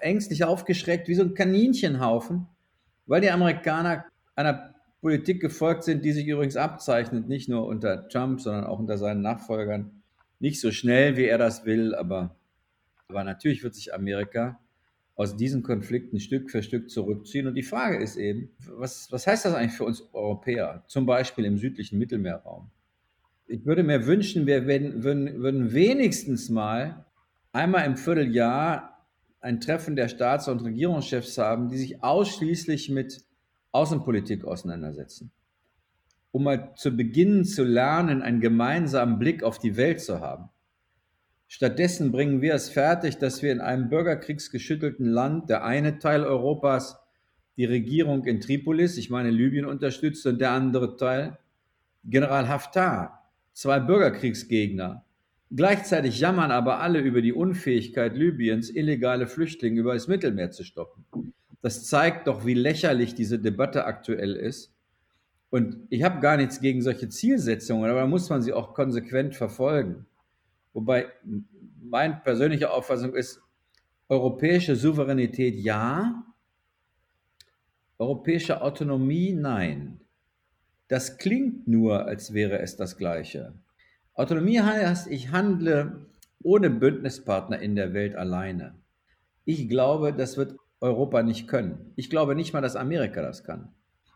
[0.00, 2.46] ängstlich aufgeschreckt, wie so ein Kaninchenhaufen,
[3.04, 8.40] weil die Amerikaner einer Politik gefolgt sind, die sich übrigens abzeichnet, nicht nur unter Trump,
[8.40, 10.02] sondern auch unter seinen Nachfolgern.
[10.40, 12.34] Nicht so schnell, wie er das will, aber,
[13.08, 14.58] aber natürlich wird sich Amerika
[15.16, 17.46] aus diesen Konflikten Stück für Stück zurückziehen.
[17.46, 21.44] Und die Frage ist eben, was, was heißt das eigentlich für uns Europäer, zum Beispiel
[21.44, 22.70] im südlichen Mittelmeerraum?
[23.48, 27.06] Ich würde mir wünschen, wir würden, würden wenigstens mal
[27.52, 29.06] einmal im Vierteljahr
[29.40, 33.24] ein Treffen der Staats- und Regierungschefs haben, die sich ausschließlich mit
[33.72, 35.30] Außenpolitik auseinandersetzen,
[36.30, 40.50] um mal zu beginnen zu lernen, einen gemeinsamen Blick auf die Welt zu haben.
[41.46, 46.98] Stattdessen bringen wir es fertig, dass wir in einem bürgerkriegsgeschüttelten Land, der eine Teil Europas,
[47.56, 51.38] die Regierung in Tripolis, ich meine Libyen unterstützt, und der andere Teil
[52.04, 53.17] General Haftar,
[53.58, 55.04] zwei Bürgerkriegsgegner.
[55.50, 61.04] Gleichzeitig jammern aber alle über die Unfähigkeit Libyens, illegale Flüchtlinge über das Mittelmeer zu stoppen.
[61.60, 64.72] Das zeigt doch, wie lächerlich diese Debatte aktuell ist.
[65.50, 69.34] Und ich habe gar nichts gegen solche Zielsetzungen, aber da muss man sie auch konsequent
[69.34, 70.06] verfolgen.
[70.72, 71.08] Wobei
[71.82, 73.42] meine persönliche Auffassung ist,
[74.08, 76.24] europäische Souveränität ja,
[77.98, 80.00] europäische Autonomie nein.
[80.88, 83.52] Das klingt nur, als wäre es das Gleiche.
[84.14, 86.06] Autonomie heißt, ich handle
[86.42, 88.74] ohne Bündnispartner in der Welt alleine.
[89.44, 91.92] Ich glaube, das wird Europa nicht können.
[91.96, 93.72] Ich glaube nicht mal, dass Amerika das kann.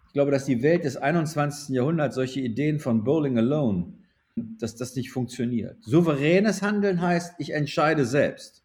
[0.06, 1.74] Ich glaube, dass die Welt des 21.
[1.74, 3.94] Jahrhunderts solche Ideen von Bowling Alone,
[4.36, 5.82] dass das nicht funktioniert.
[5.82, 8.62] Souveränes Handeln heißt, ich entscheide selbst.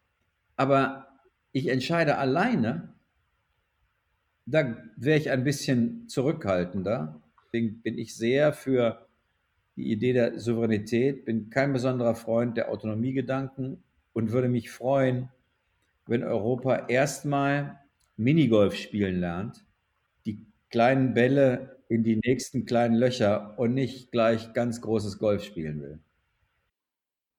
[0.55, 1.07] Aber
[1.51, 2.93] ich entscheide alleine,
[4.45, 7.21] da wäre ich ein bisschen zurückhaltender.
[7.47, 9.07] Deswegen bin ich sehr für
[9.75, 13.83] die Idee der Souveränität, bin kein besonderer Freund der Autonomiegedanken
[14.13, 15.29] und würde mich freuen,
[16.07, 17.79] wenn Europa erstmal
[18.17, 19.63] Minigolf spielen lernt,
[20.25, 25.81] die kleinen Bälle in die nächsten kleinen Löcher und nicht gleich ganz großes Golf spielen
[25.81, 25.99] will.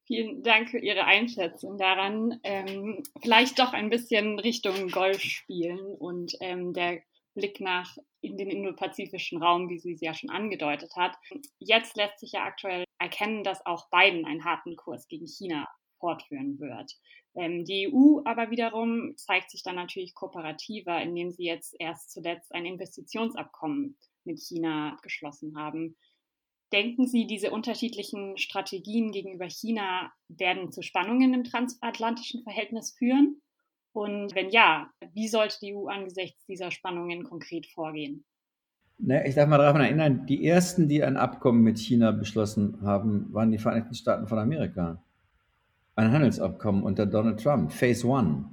[0.06, 2.40] Vielen Dank für Ihre Einschätzung daran.
[2.42, 7.02] Ähm, vielleicht doch ein bisschen Richtung Golf spielen und ähm, der
[7.38, 11.16] Blick nach in den indopazifischen Raum, wie sie es ja schon angedeutet hat.
[11.58, 15.68] Jetzt lässt sich ja aktuell erkennen, dass auch Biden einen harten Kurs gegen China
[16.00, 16.92] fortführen wird.
[17.36, 22.52] Ähm, die EU aber wiederum zeigt sich dann natürlich kooperativer, indem sie jetzt erst zuletzt
[22.52, 25.96] ein Investitionsabkommen mit China geschlossen haben.
[26.72, 33.40] Denken Sie, diese unterschiedlichen Strategien gegenüber China werden zu Spannungen im transatlantischen Verhältnis führen?
[33.98, 38.24] Und wenn ja, wie sollte die EU angesichts dieser Spannungen konkret vorgehen?
[39.26, 43.50] Ich darf mal daran erinnern, die ersten, die ein Abkommen mit China beschlossen haben, waren
[43.50, 45.02] die Vereinigten Staaten von Amerika.
[45.96, 48.44] Ein Handelsabkommen unter Donald Trump, Phase One.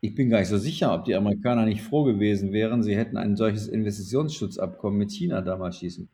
[0.00, 3.16] Ich bin gar nicht so sicher, ob die Amerikaner nicht froh gewesen wären, sie hätten
[3.16, 6.08] ein solches Investitionsschutzabkommen mit China damals schließen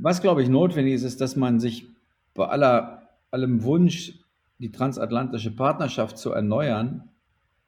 [0.00, 1.86] was, glaube ich, notwendig ist, ist, dass man sich
[2.34, 4.18] bei aller, allem Wunsch,
[4.58, 7.08] die transatlantische Partnerschaft zu erneuern,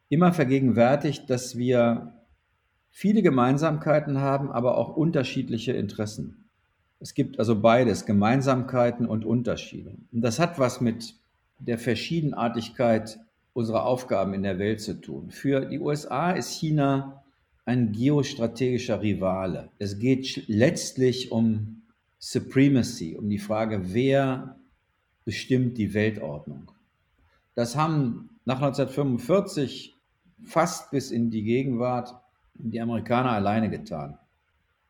[0.09, 2.15] immer vergegenwärtigt, dass wir
[2.91, 6.49] viele Gemeinsamkeiten haben, aber auch unterschiedliche Interessen.
[7.01, 9.95] Es gibt also beides, Gemeinsamkeiten und Unterschiede.
[10.13, 11.15] Und das hat was mit
[11.61, 13.19] der Verschiedenartigkeit
[13.53, 15.31] unserer Aufgaben in der Welt zu tun.
[15.31, 17.23] Für die USA ist China
[17.65, 19.69] ein geostrategischer Rivale.
[19.79, 21.83] Es geht letztlich um
[22.19, 24.57] Supremacy, um die Frage, wer
[25.25, 26.73] bestimmt die Weltordnung.
[27.55, 29.98] Das haben nach 1945
[30.45, 32.15] fast bis in die Gegenwart
[32.55, 34.19] die Amerikaner alleine getan.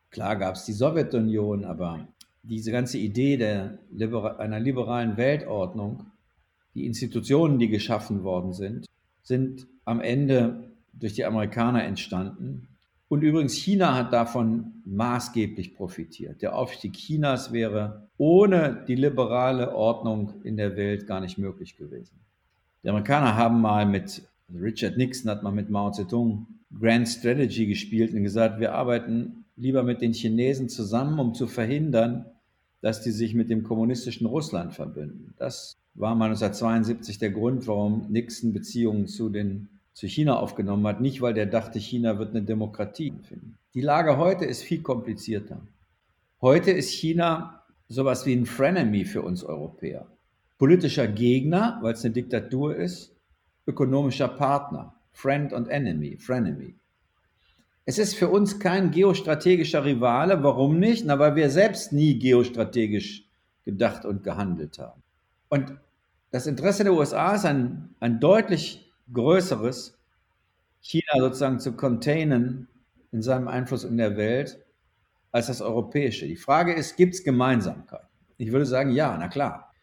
[0.09, 2.07] Klar gab es die Sowjetunion, aber
[2.43, 3.77] diese ganze Idee der,
[4.39, 6.05] einer liberalen Weltordnung,
[6.73, 8.87] die Institutionen, die geschaffen worden sind,
[9.21, 12.69] sind am Ende durch die Amerikaner entstanden
[13.09, 16.43] und übrigens, China hat davon maßgeblich profitiert.
[16.43, 22.19] Der Aufstieg Chinas wäre ohne die liberale Ordnung in der Welt gar nicht möglich gewesen.
[22.83, 27.65] Die Amerikaner haben mal mit, also Richard Nixon hat mal mit Mao Zedong Grand Strategy
[27.65, 32.25] gespielt und gesagt, wir arbeiten lieber mit den Chinesen zusammen, um zu verhindern,
[32.81, 35.33] dass die sich mit dem kommunistischen Russland verbünden.
[35.37, 41.01] Das war mal 1972 der Grund, warum Nixon Beziehungen zu den zu China aufgenommen hat,
[41.01, 43.57] nicht weil der dachte, China wird eine Demokratie finden.
[43.73, 45.59] Die Lage heute ist viel komplizierter.
[46.41, 50.07] Heute ist China sowas wie ein Frenemy für uns Europäer.
[50.57, 53.13] Politischer Gegner, weil es eine Diktatur ist,
[53.69, 56.75] ökonomischer Partner, Friend und Enemy, Frenemy.
[57.85, 60.43] Es ist für uns kein geostrategischer Rivale.
[60.43, 61.05] Warum nicht?
[61.05, 63.27] Na, weil wir selbst nie geostrategisch
[63.65, 65.01] gedacht und gehandelt haben.
[65.49, 65.77] Und
[66.31, 69.97] das Interesse der USA ist ein, ein deutlich Größeres,
[70.81, 72.67] China sozusagen zu containen
[73.11, 74.59] in seinem Einfluss in der Welt,
[75.31, 76.27] als das europäische.
[76.27, 78.07] Die Frage ist, gibt es Gemeinsamkeit?
[78.37, 79.73] Ich würde sagen, ja, na klar.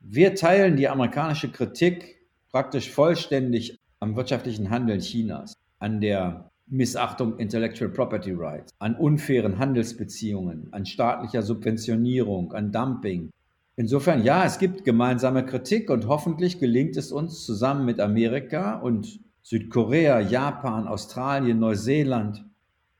[0.00, 2.17] Wir teilen die amerikanische Kritik
[2.50, 10.68] praktisch vollständig am wirtschaftlichen Handeln Chinas, an der Missachtung Intellectual Property Rights, an unfairen Handelsbeziehungen,
[10.72, 13.30] an staatlicher Subventionierung, an Dumping,
[13.78, 19.20] Insofern, ja, es gibt gemeinsame Kritik und hoffentlich gelingt es uns zusammen mit Amerika und
[19.44, 22.44] Südkorea, Japan, Australien, Neuseeland,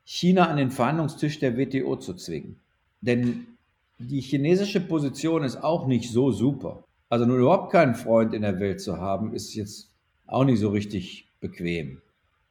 [0.05, 2.61] China an den Verhandlungstisch der WTO zu zwingen.
[3.01, 3.49] Denn
[3.99, 6.85] die chinesische Position ist auch nicht so super.
[7.09, 9.94] Also nur überhaupt keinen Freund in der Welt zu haben, ist jetzt
[10.27, 12.03] auch nicht so richtig bequem.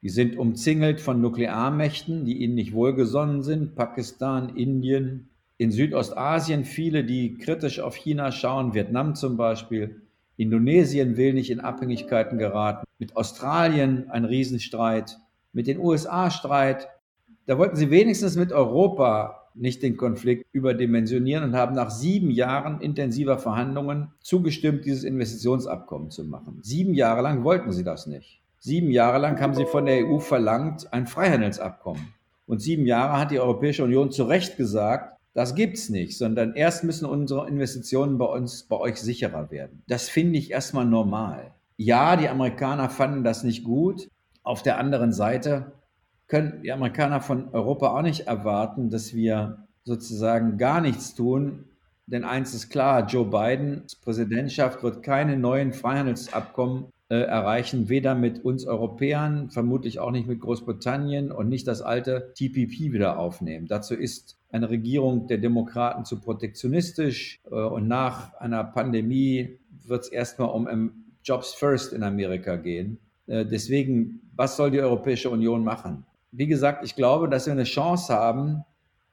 [0.01, 3.75] Die sind umzingelt von Nuklearmächten, die ihnen nicht wohlgesonnen sind.
[3.75, 10.01] Pakistan, Indien, in Südostasien viele, die kritisch auf China schauen, Vietnam zum Beispiel.
[10.37, 12.85] Indonesien will nicht in Abhängigkeiten geraten.
[12.99, 15.17] Mit Australien ein Riesenstreit.
[15.51, 16.87] Mit den USA Streit.
[17.47, 22.81] Da wollten sie wenigstens mit Europa nicht den Konflikt überdimensionieren und haben nach sieben Jahren
[22.81, 26.59] intensiver Verhandlungen zugestimmt, dieses Investitionsabkommen zu machen.
[26.61, 28.41] Sieben Jahre lang wollten sie das nicht.
[28.59, 32.13] Sieben Jahre lang haben sie von der EU verlangt ein Freihandelsabkommen.
[32.47, 36.83] Und sieben Jahre hat die Europäische Union zu Recht gesagt, das gibt's nicht, sondern erst
[36.83, 39.83] müssen unsere Investitionen bei uns, bei euch sicherer werden.
[39.87, 41.53] Das finde ich erstmal normal.
[41.75, 44.09] Ja, die Amerikaner fanden das nicht gut.
[44.41, 45.73] Auf der anderen Seite
[46.27, 51.65] können die Amerikaner von Europa auch nicht erwarten, dass wir sozusagen gar nichts tun.
[52.05, 58.43] Denn eins ist klar, Joe Bidens Präsidentschaft wird keine neuen Freihandelsabkommen äh, erreichen, weder mit
[58.43, 63.67] uns Europäern, vermutlich auch nicht mit Großbritannien und nicht das alte TPP wieder aufnehmen.
[63.67, 70.09] Dazu ist eine Regierung der Demokraten zu protektionistisch äh, und nach einer Pandemie wird es
[70.09, 70.91] erstmal um
[71.23, 72.99] Jobs First in Amerika gehen.
[73.27, 76.05] Äh, deswegen, was soll die Europäische Union machen?
[76.31, 78.63] Wie gesagt, ich glaube, dass wir eine Chance haben,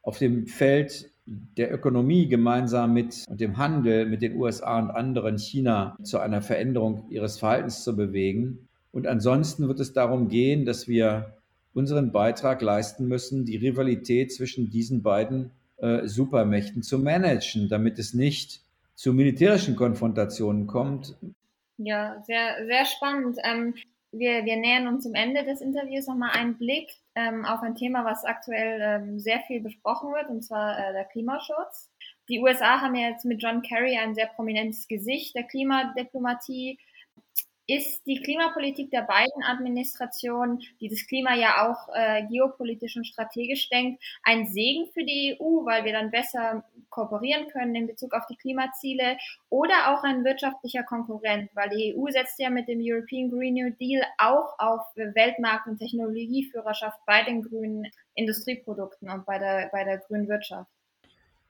[0.02, 5.96] auf dem Feld der Ökonomie gemeinsam mit dem Handel mit den USA und anderen China
[6.02, 8.68] zu einer Veränderung ihres Verhaltens zu bewegen.
[8.92, 11.34] Und ansonsten wird es darum gehen, dass wir
[11.72, 18.14] unseren Beitrag leisten müssen, die Rivalität zwischen diesen beiden äh, Supermächten zu managen, damit es
[18.14, 18.60] nicht
[18.94, 21.16] zu militärischen Konfrontationen kommt.
[21.78, 23.38] Ja, sehr, sehr spannend.
[23.42, 23.74] Ähm,
[24.12, 28.04] wir, wir nähern uns zum Ende des Interviews nochmal einen Blick ähm, auf ein Thema,
[28.04, 31.90] was aktuell ähm, sehr viel besprochen wird, und zwar äh, der Klimaschutz.
[32.28, 36.78] Die USA haben ja jetzt mit John Kerry ein sehr prominentes Gesicht der Klimadiplomatie
[37.66, 43.68] ist die Klimapolitik der beiden Administrationen, die das Klima ja auch äh, geopolitisch und strategisch
[43.70, 48.26] denkt, ein Segen für die EU, weil wir dann besser kooperieren können in Bezug auf
[48.26, 49.16] die Klimaziele
[49.48, 53.70] oder auch ein wirtschaftlicher Konkurrent, weil die EU setzt ja mit dem European Green New
[53.70, 59.98] Deal auch auf Weltmarkt- und Technologieführerschaft bei den grünen Industrieprodukten und bei der, bei der
[59.98, 60.70] grünen Wirtschaft.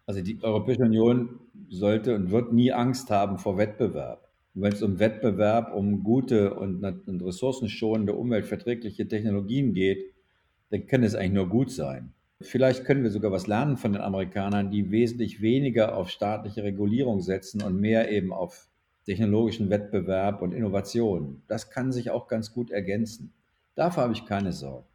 [0.07, 4.24] Also die Europäische Union sollte und wird nie Angst haben vor Wettbewerb
[4.55, 10.15] wenn es um Wettbewerb, um gute und, und ressourcenschonende, umweltverträgliche Technologien geht,
[10.71, 12.13] dann kann es eigentlich nur gut sein.
[12.41, 17.21] Vielleicht können wir sogar was lernen von den Amerikanern, die wesentlich weniger auf staatliche Regulierung
[17.21, 18.69] setzen und mehr eben auf
[19.07, 21.43] technologischen Wettbewerb und Innovation.
[21.49, 23.33] Das kann sich auch ganz gut ergänzen.
[23.75, 24.87] Dafür habe ich keine Sorge.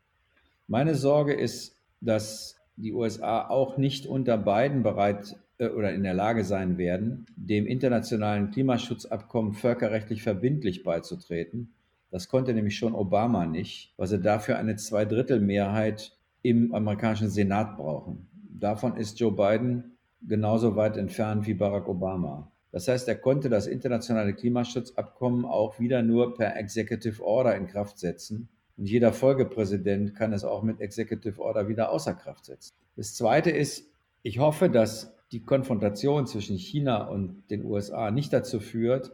[0.67, 6.45] Meine Sorge ist, dass die USA auch nicht unter beiden bereit oder in der Lage
[6.45, 11.73] sein werden, dem internationalen Klimaschutzabkommen völkerrechtlich verbindlich beizutreten.
[12.11, 18.27] Das konnte nämlich schon Obama nicht, weil sie dafür eine Zweidrittelmehrheit im amerikanischen Senat brauchen.
[18.49, 22.51] Davon ist Joe Biden genauso weit entfernt wie Barack Obama.
[22.71, 27.99] Das heißt, er konnte das internationale Klimaschutzabkommen auch wieder nur per Executive Order in Kraft
[27.99, 28.49] setzen.
[28.77, 32.73] Und jeder Folgepräsident kann es auch mit Executive Order wieder außer Kraft setzen.
[32.95, 33.89] Das Zweite ist,
[34.21, 39.11] ich hoffe, dass die Konfrontation zwischen China und den USA nicht dazu führt,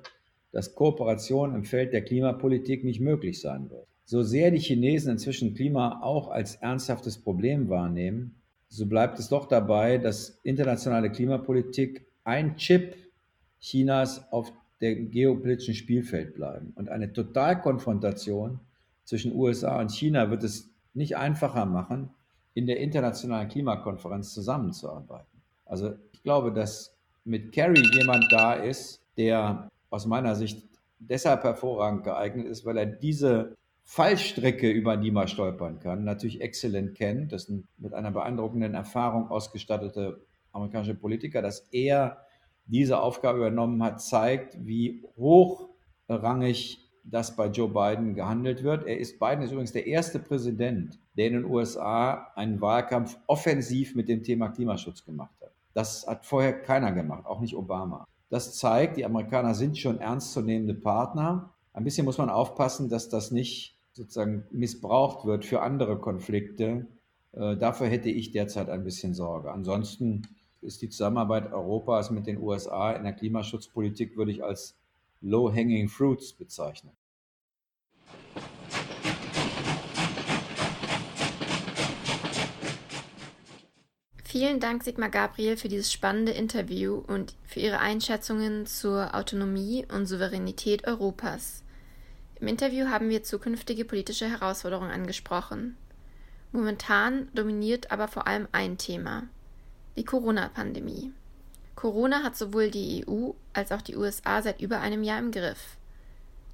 [0.51, 3.87] dass Kooperation im Feld der Klimapolitik nicht möglich sein wird.
[4.05, 8.35] So sehr die Chinesen inzwischen Klima auch als ernsthaftes Problem wahrnehmen,
[8.69, 12.95] so bleibt es doch dabei, dass internationale Klimapolitik ein Chip
[13.59, 14.51] Chinas auf
[14.81, 16.73] dem geopolitischen Spielfeld bleiben.
[16.75, 18.59] Und eine Totalkonfrontation
[19.03, 22.09] zwischen USA und China wird es nicht einfacher machen,
[22.53, 25.34] in der internationalen Klimakonferenz zusammenzuarbeiten.
[25.65, 30.63] Also ich glaube, dass mit Kerry jemand da ist, der aus meiner Sicht
[30.99, 36.95] deshalb hervorragend geeignet ist, weil er diese Fallstrecke, über die man stolpern kann, natürlich exzellent
[36.95, 37.31] kennt.
[37.31, 42.17] Das ist mit einer beeindruckenden Erfahrung ausgestattete amerikanische Politiker, dass er
[42.65, 48.87] diese Aufgabe übernommen hat, zeigt, wie hochrangig das bei Joe Biden gehandelt wird.
[48.87, 53.93] Er ist, Biden ist übrigens der erste Präsident, der in den USA einen Wahlkampf offensiv
[53.95, 55.44] mit dem Thema Klimaschutz gemacht hat.
[55.75, 58.07] Das hat vorher keiner gemacht, auch nicht Obama.
[58.29, 61.53] Das zeigt, die Amerikaner sind schon ernstzunehmende Partner.
[61.73, 66.87] Ein bisschen muss man aufpassen, dass das nicht sozusagen missbraucht wird für andere Konflikte.
[67.33, 69.51] Äh, dafür hätte ich derzeit ein bisschen Sorge.
[69.51, 70.21] Ansonsten
[70.61, 74.77] ist die Zusammenarbeit Europas mit den USA in der Klimaschutzpolitik, würde ich als
[75.19, 76.93] low-hanging fruits bezeichnen.
[84.37, 90.07] Vielen Dank, Sigmar Gabriel, für dieses spannende Interview und für Ihre Einschätzungen zur Autonomie und
[90.07, 91.63] Souveränität Europas.
[92.41, 95.77] Im Interview haben wir zukünftige politische Herausforderungen angesprochen.
[96.51, 99.23] Momentan dominiert aber vor allem ein Thema,
[99.95, 101.13] die Corona-Pandemie.
[101.75, 105.77] Corona hat sowohl die EU als auch die USA seit über einem Jahr im Griff.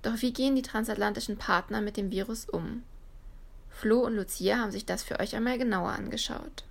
[0.04, 2.84] Doch wie gehen die transatlantischen Partner mit dem Virus um?
[3.72, 6.64] Flo und Lucia haben sich das für euch einmal genauer angeschaut.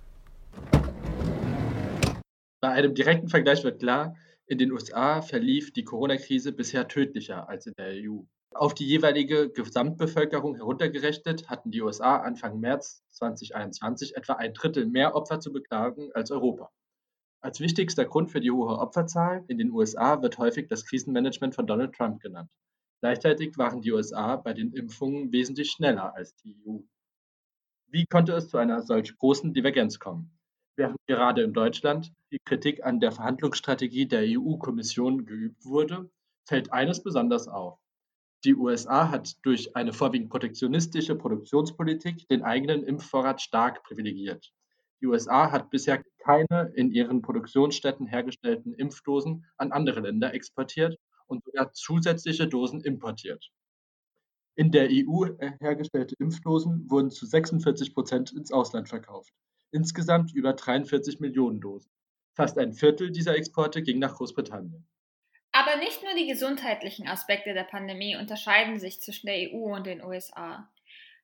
[2.61, 7.65] Bei einem direkten Vergleich wird klar, in den USA verlief die Corona-Krise bisher tödlicher als
[7.65, 8.19] in der EU.
[8.53, 15.15] Auf die jeweilige Gesamtbevölkerung heruntergerechnet hatten die USA Anfang März 2021 etwa ein Drittel mehr
[15.15, 16.69] Opfer zu beklagen als Europa.
[17.39, 21.65] Als wichtigster Grund für die hohe Opferzahl in den USA wird häufig das Krisenmanagement von
[21.65, 22.51] Donald Trump genannt.
[22.99, 26.77] Gleichzeitig waren die USA bei den Impfungen wesentlich schneller als die EU.
[27.87, 30.37] Wie konnte es zu einer solch großen Divergenz kommen?
[30.81, 36.09] Während gerade in Deutschland die Kritik an der Verhandlungsstrategie der EU-Kommission geübt wurde,
[36.47, 37.77] fällt eines besonders auf.
[38.45, 44.51] Die USA hat durch eine vorwiegend protektionistische Produktionspolitik den eigenen Impfvorrat stark privilegiert.
[45.01, 51.43] Die USA hat bisher keine in ihren Produktionsstätten hergestellten Impfdosen an andere Länder exportiert und
[51.43, 53.51] sogar zusätzliche Dosen importiert.
[54.55, 55.25] In der EU
[55.59, 59.31] hergestellte Impfdosen wurden zu 46 Prozent ins Ausland verkauft.
[59.71, 61.91] Insgesamt über 43 Millionen Dosen.
[62.33, 64.87] Fast ein Viertel dieser Exporte ging nach Großbritannien.
[65.51, 70.03] Aber nicht nur die gesundheitlichen Aspekte der Pandemie unterscheiden sich zwischen der EU und den
[70.03, 70.69] USA.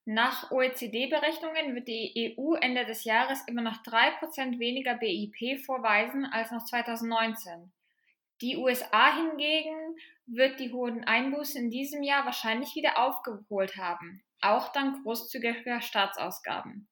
[0.04, 6.52] Nach OECD-Berechnungen wird die EU Ende des Jahres immer noch 3% weniger BIP vorweisen als
[6.52, 7.72] noch 2019.
[8.42, 14.72] Die USA hingegen wird die hohen Einbußen in diesem Jahr wahrscheinlich wieder aufgeholt haben, auch
[14.72, 16.88] dank großzügiger Staatsausgaben.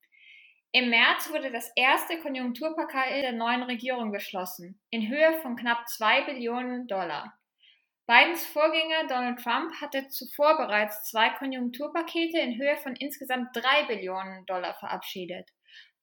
[0.75, 6.23] Im März wurde das erste Konjunkturpaket der neuen Regierung beschlossen, in Höhe von knapp 2
[6.25, 7.33] Billionen Dollar.
[8.07, 14.45] Bidens Vorgänger Donald Trump hatte zuvor bereits zwei Konjunkturpakete in Höhe von insgesamt drei Billionen
[14.47, 15.49] Dollar verabschiedet.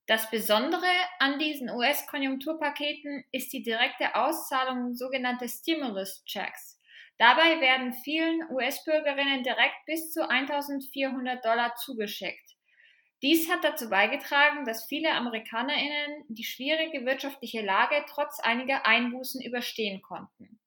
[0.07, 6.81] Das Besondere an diesen US-Konjunkturpaketen ist die direkte Auszahlung sogenannter Stimulus-Checks.
[7.19, 12.52] Dabei werden vielen US-Bürgerinnen direkt bis zu 1400 Dollar zugeschickt.
[13.23, 20.03] Dies hat dazu beigetragen, dass viele Amerikanerinnen die schwierige wirtschaftliche Lage trotz einiger Einbußen überstehen
[20.03, 20.59] konnten.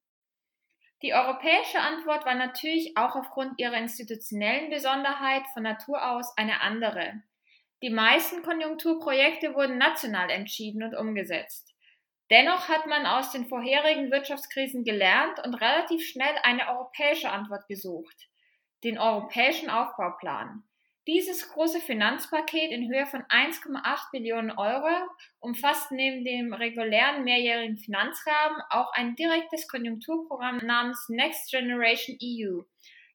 [1.02, 7.22] Die europäische Antwort war natürlich auch aufgrund ihrer institutionellen Besonderheit von Natur aus eine andere.
[7.82, 11.74] Die meisten Konjunkturprojekte wurden national entschieden und umgesetzt.
[12.30, 18.28] Dennoch hat man aus den vorherigen Wirtschaftskrisen gelernt und relativ schnell eine europäische Antwort gesucht,
[18.82, 20.64] den europäischen Aufbauplan.
[21.06, 24.90] Dieses große Finanzpaket in Höhe von 1,8 Billionen Euro
[25.38, 32.62] umfasst neben dem regulären mehrjährigen Finanzrahmen auch ein direktes Konjunkturprogramm namens Next Generation EU,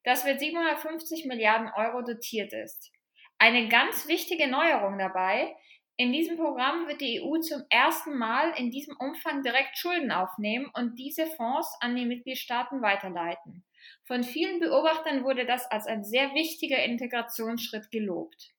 [0.04, 2.90] das mit 750 Milliarden Euro dotiert ist.
[3.38, 5.54] Eine ganz wichtige Neuerung dabei,
[5.96, 10.70] in diesem Programm wird die EU zum ersten Mal in diesem Umfang direkt Schulden aufnehmen
[10.72, 13.64] und diese Fonds an die Mitgliedstaaten weiterleiten.
[14.04, 18.52] Von vielen Beobachtern wurde das als ein sehr wichtiger Integrationsschritt gelobt.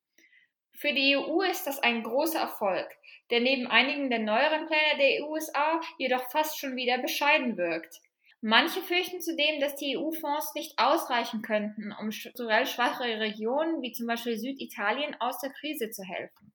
[0.76, 2.88] Für die EU ist das ein großer Erfolg,
[3.30, 8.02] der neben einigen der neueren Pläne der USA jedoch fast schon wieder bescheiden wirkt.
[8.42, 14.08] Manche fürchten zudem, dass die EU-Fonds nicht ausreichen könnten, um strukturell schwachere Regionen wie zum
[14.08, 16.52] Beispiel Süditalien aus der Krise zu helfen.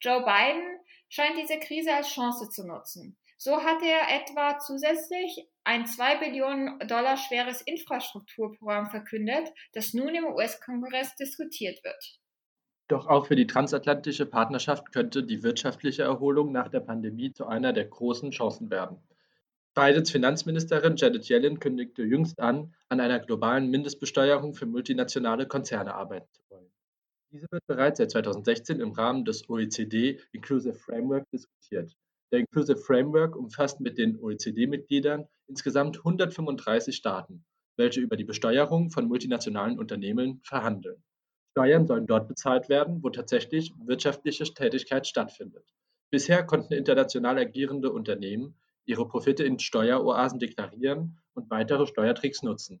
[0.00, 0.78] Joe Biden
[1.08, 3.16] scheint diese Krise als Chance zu nutzen.
[3.38, 10.26] So hat er etwa zusätzlich ein 2 Billionen Dollar schweres Infrastrukturprogramm verkündet, das nun im
[10.26, 12.20] US-Kongress diskutiert wird.
[12.88, 17.72] Doch auch für die transatlantische Partnerschaft könnte die wirtschaftliche Erholung nach der Pandemie zu einer
[17.72, 18.98] der großen Chancen werden.
[19.74, 26.28] Bidens Finanzministerin Janet Yellen kündigte jüngst an, an einer globalen Mindestbesteuerung für multinationale Konzerne arbeiten
[26.32, 26.70] zu wollen.
[27.32, 31.92] Diese wird bereits seit 2016 im Rahmen des OECD Inclusive Framework diskutiert.
[32.30, 37.44] Der Inclusive Framework umfasst mit den OECD-Mitgliedern insgesamt 135 Staaten,
[37.76, 41.02] welche über die Besteuerung von multinationalen Unternehmen verhandeln.
[41.52, 45.64] Steuern sollen dort bezahlt werden, wo tatsächlich wirtschaftliche Tätigkeit stattfindet.
[46.10, 52.80] Bisher konnten international agierende Unternehmen ihre Profite in Steueroasen deklarieren und weitere Steuertricks nutzen.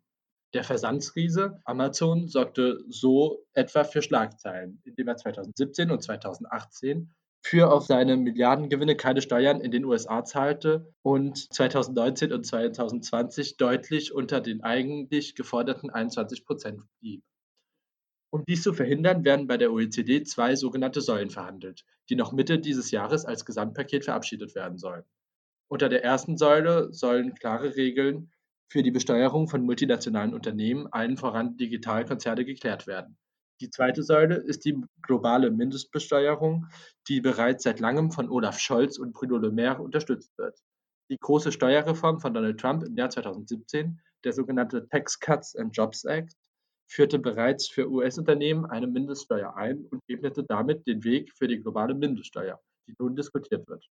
[0.54, 7.86] Der Versandsriese Amazon sorgte so etwa für Schlagzeilen, indem er 2017 und 2018 für auf
[7.86, 14.62] seine Milliardengewinne keine Steuern in den USA zahlte und 2019 und 2020 deutlich unter den
[14.62, 17.22] eigentlich geforderten 21 Prozent blieb.
[18.30, 22.58] Um dies zu verhindern, werden bei der OECD zwei sogenannte Säulen verhandelt, die noch Mitte
[22.58, 25.04] dieses Jahres als Gesamtpaket verabschiedet werden sollen.
[25.68, 28.30] Unter der ersten Säule sollen klare Regeln
[28.68, 33.16] für die Besteuerung von multinationalen Unternehmen, allen voran Digitalkonzerne, geklärt werden.
[33.60, 36.66] Die zweite Säule ist die globale Mindestbesteuerung,
[37.08, 40.62] die bereits seit langem von Olaf Scholz und Bruno Le Maire unterstützt wird.
[41.08, 46.04] Die große Steuerreform von Donald Trump im Jahr 2017, der sogenannte Tax Cuts and Jobs
[46.04, 46.34] Act,
[46.86, 51.94] führte bereits für US-Unternehmen eine Mindeststeuer ein und ebnete damit den Weg für die globale
[51.94, 53.86] Mindeststeuer, die nun diskutiert wird.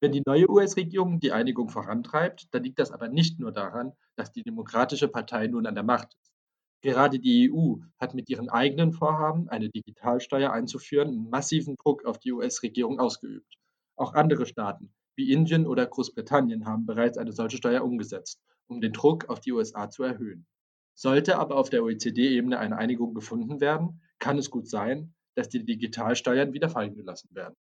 [0.00, 4.30] Wenn die neue US-Regierung die Einigung vorantreibt, dann liegt das aber nicht nur daran, dass
[4.30, 6.37] die Demokratische Partei nun an der Macht ist.
[6.80, 12.32] Gerade die EU hat mit ihren eigenen Vorhaben, eine Digitalsteuer einzuführen, massiven Druck auf die
[12.32, 13.54] US-Regierung ausgeübt.
[13.96, 18.92] Auch andere Staaten wie Indien oder Großbritannien haben bereits eine solche Steuer umgesetzt, um den
[18.92, 20.46] Druck auf die USA zu erhöhen.
[20.94, 25.64] Sollte aber auf der OECD-Ebene eine Einigung gefunden werden, kann es gut sein, dass die
[25.64, 27.54] Digitalsteuern wieder fallen gelassen werden.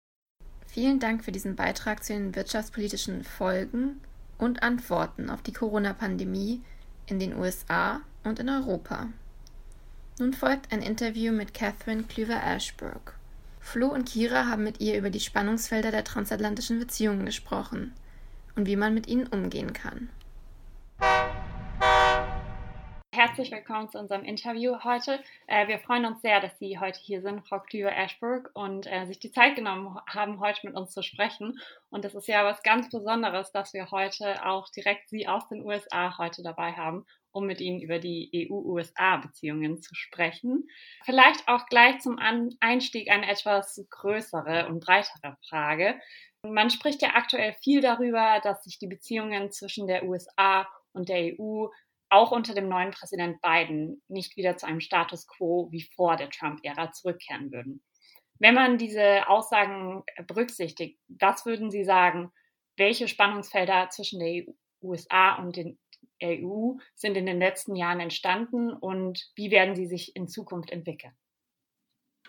[0.67, 4.01] Vielen Dank für diesen Beitrag zu den wirtschaftspolitischen Folgen
[4.37, 6.61] und Antworten auf die Corona-Pandemie
[7.07, 9.07] in den USA und in Europa.
[10.19, 13.15] Nun folgt ein Interview mit Catherine Klüver-Ashbrook.
[13.59, 17.93] Flo und Kira haben mit ihr über die Spannungsfelder der transatlantischen Beziehungen gesprochen
[18.55, 20.09] und wie man mit ihnen umgehen kann.
[23.35, 25.19] herzlich willkommen zu unserem Interview heute.
[25.47, 29.19] Äh, wir freuen uns sehr, dass Sie heute hier sind, Frau Klüver-Ashburg, und äh, sich
[29.19, 31.59] die Zeit genommen haben, heute mit uns zu sprechen.
[31.89, 35.65] Und das ist ja was ganz Besonderes, dass wir heute auch direkt Sie aus den
[35.65, 37.05] USA heute dabei haben,
[37.35, 40.69] um mit Ihnen über die EU-USA-Beziehungen zu sprechen.
[41.03, 42.17] Vielleicht auch gleich zum
[42.61, 45.99] Einstieg eine etwas größere und breitere Frage.
[46.43, 51.33] Man spricht ja aktuell viel darüber, dass sich die Beziehungen zwischen der USA und der
[51.37, 51.67] EU
[52.09, 56.29] auch unter dem neuen Präsident Biden nicht wieder zu einem Status quo wie vor der
[56.29, 57.83] Trump-Ära zurückkehren würden.
[58.39, 62.31] Wenn man diese Aussagen berücksichtigt, was würden Sie sagen,
[62.77, 64.45] welche Spannungsfelder zwischen der
[64.81, 65.77] USA und den
[66.23, 71.13] EU sind in den letzten Jahren entstanden und wie werden sie sich in Zukunft entwickeln?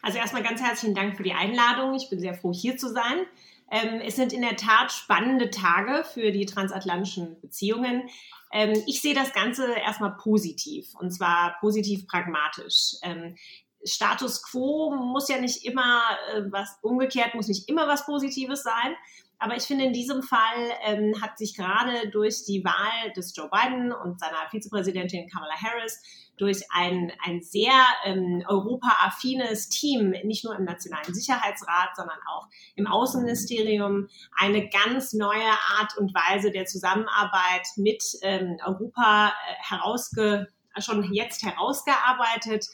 [0.03, 1.95] Also erstmal ganz herzlichen Dank für die Einladung.
[1.95, 3.27] Ich bin sehr froh, hier zu sein.
[3.71, 8.09] Ähm, es sind in der Tat spannende Tage für die transatlantischen Beziehungen.
[8.53, 12.95] Ähm, ich sehe das Ganze erstmal positiv und zwar positiv pragmatisch.
[13.03, 13.37] Ähm,
[13.85, 16.03] Status quo muss ja nicht immer
[16.33, 18.95] äh, was umgekehrt, muss nicht immer was Positives sein.
[19.39, 23.51] Aber ich finde, in diesem Fall ähm, hat sich gerade durch die Wahl des Joe
[23.51, 26.01] Biden und seiner Vizepräsidentin Kamala Harris
[26.39, 27.73] durch ein, ein sehr
[28.05, 35.51] ähm, europaaffines Team, nicht nur im Nationalen Sicherheitsrat, sondern auch im Außenministerium, eine ganz neue
[35.79, 42.67] Art und Weise der Zusammenarbeit mit ähm, Europa äh, herausge schon jetzt herausgearbeitet.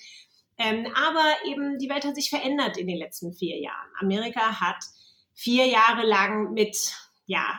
[0.58, 3.88] Ähm, aber eben die Welt hat sich verändert in den letzten vier Jahren.
[4.00, 4.84] Amerika hat
[5.35, 6.76] vier Jahre lang mit,
[7.26, 7.59] ja,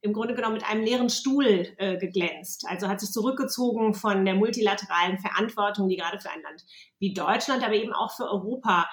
[0.00, 2.64] im Grunde genommen mit einem leeren Stuhl äh, geglänzt.
[2.68, 6.64] Also hat sich zurückgezogen von der multilateralen Verantwortung, die gerade für ein Land
[6.98, 8.88] wie Deutschland, aber eben auch für Europa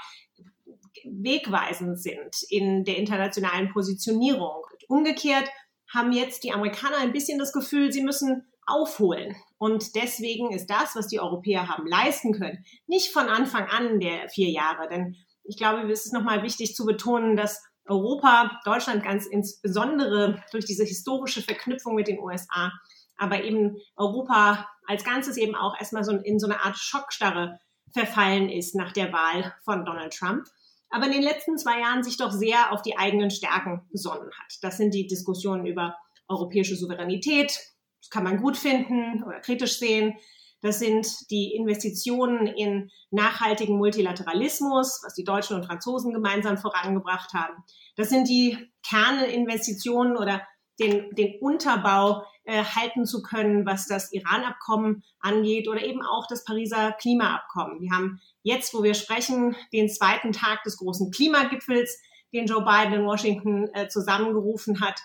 [1.04, 4.66] wegweisend sind in der internationalen Positionierung.
[4.88, 5.50] Umgekehrt
[5.92, 9.36] haben jetzt die Amerikaner ein bisschen das Gefühl, sie müssen aufholen.
[9.58, 14.30] Und deswegen ist das, was die Europäer haben leisten können, nicht von Anfang an der
[14.30, 14.88] vier Jahre.
[14.88, 20.66] Denn ich glaube, es ist nochmal wichtig zu betonen, dass Europa, Deutschland ganz insbesondere durch
[20.66, 22.72] diese historische Verknüpfung mit den USA,
[23.18, 27.60] aber eben Europa als Ganzes eben auch erstmal so in so eine Art Schockstarre
[27.92, 30.46] verfallen ist nach der Wahl von Donald Trump.
[30.90, 34.58] Aber in den letzten zwei Jahren sich doch sehr auf die eigenen Stärken besonnen hat.
[34.62, 35.96] Das sind die Diskussionen über
[36.28, 37.60] europäische Souveränität.
[38.02, 40.16] Das kann man gut finden oder kritisch sehen.
[40.62, 47.64] Das sind die Investitionen in nachhaltigen Multilateralismus, was die Deutschen und Franzosen gemeinsam vorangebracht haben.
[47.96, 50.42] Das sind die Kerninvestitionen oder
[50.80, 56.44] den, den Unterbau äh, halten zu können, was das Iran-Abkommen angeht oder eben auch das
[56.44, 57.82] Pariser Klimaabkommen.
[57.82, 62.02] Wir haben jetzt, wo wir sprechen, den zweiten Tag des großen Klimagipfels,
[62.34, 65.00] den Joe Biden in Washington äh, zusammengerufen hat.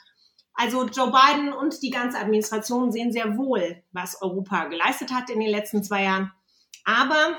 [0.54, 5.40] Also Joe Biden und die ganze Administration sehen sehr wohl, was Europa geleistet hat in
[5.40, 6.32] den letzten zwei Jahren.
[6.84, 7.36] Aber,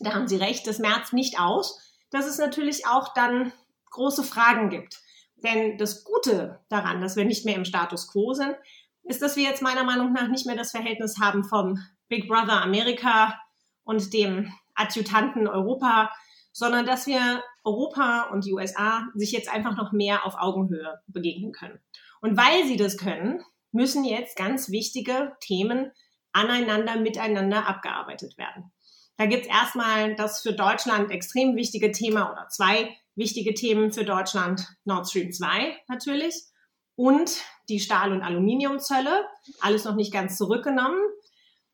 [0.00, 3.52] da haben Sie recht, das merzt nicht aus, dass es natürlich auch dann
[3.90, 5.00] große Fragen gibt.
[5.36, 8.54] Denn das Gute daran, dass wir nicht mehr im Status quo sind,
[9.04, 12.62] ist, dass wir jetzt meiner Meinung nach nicht mehr das Verhältnis haben vom Big Brother
[12.62, 13.40] Amerika
[13.84, 16.10] und dem Adjutanten Europa,
[16.52, 21.52] sondern dass wir Europa und die USA sich jetzt einfach noch mehr auf Augenhöhe begegnen
[21.52, 21.80] können.
[22.20, 23.42] Und weil sie das können,
[23.72, 25.90] müssen jetzt ganz wichtige Themen
[26.32, 28.72] aneinander, miteinander abgearbeitet werden.
[29.16, 34.04] Da gibt es erstmal das für Deutschland extrem wichtige Thema oder zwei wichtige Themen für
[34.04, 36.34] Deutschland, Nord Stream 2 natürlich
[36.96, 39.26] und die Stahl- und Aluminiumzölle,
[39.60, 40.98] alles noch nicht ganz zurückgenommen.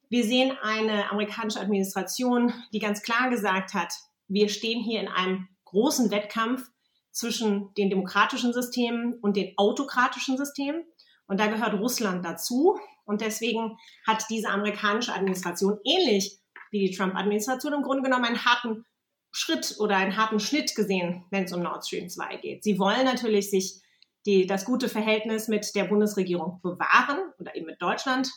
[0.09, 3.92] Wir sehen eine amerikanische Administration, die ganz klar gesagt hat,
[4.28, 6.68] wir stehen hier in einem großen Wettkampf
[7.17, 10.85] zwischen den demokratischen Systemen und den autokratischen Systemen.
[11.27, 12.79] Und da gehört Russland dazu.
[13.07, 16.39] Und deswegen hat diese amerikanische Administration ähnlich
[16.71, 18.85] wie die Trump-Administration im Grunde genommen einen harten
[19.33, 22.64] Schritt oder einen harten Schnitt gesehen, wenn es um Nord Stream 2 geht.
[22.64, 23.81] Sie wollen natürlich sich
[24.27, 28.31] die, das gute Verhältnis mit der Bundesregierung bewahren oder eben mit Deutschland.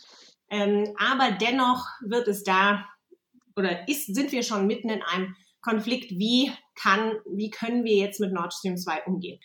[0.50, 2.86] Ähm, aber dennoch wird es da
[3.58, 8.20] oder ist, sind wir schon mitten in einem Konflikt, wie kann, wie können wir jetzt
[8.20, 9.39] mit Nord Stream 2 umgehen.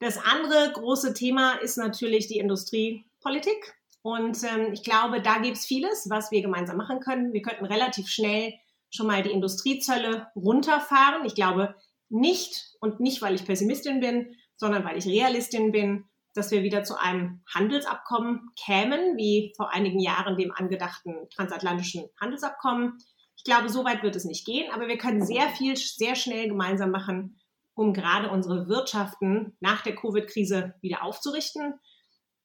[0.00, 3.74] Das andere große Thema ist natürlich die Industriepolitik.
[4.02, 7.32] Und ähm, ich glaube, da gibt es vieles, was wir gemeinsam machen können.
[7.32, 8.54] Wir könnten relativ schnell
[8.90, 11.24] schon mal die Industriezölle runterfahren.
[11.26, 11.74] Ich glaube
[12.08, 16.04] nicht, und nicht, weil ich Pessimistin bin, sondern weil ich Realistin bin,
[16.34, 22.98] dass wir wieder zu einem Handelsabkommen kämen, wie vor einigen Jahren dem angedachten transatlantischen Handelsabkommen.
[23.38, 26.48] Ich glaube, so weit wird es nicht gehen, aber wir können sehr viel, sehr schnell
[26.48, 27.40] gemeinsam machen,
[27.74, 31.74] um gerade unsere Wirtschaften nach der Covid-Krise wieder aufzurichten.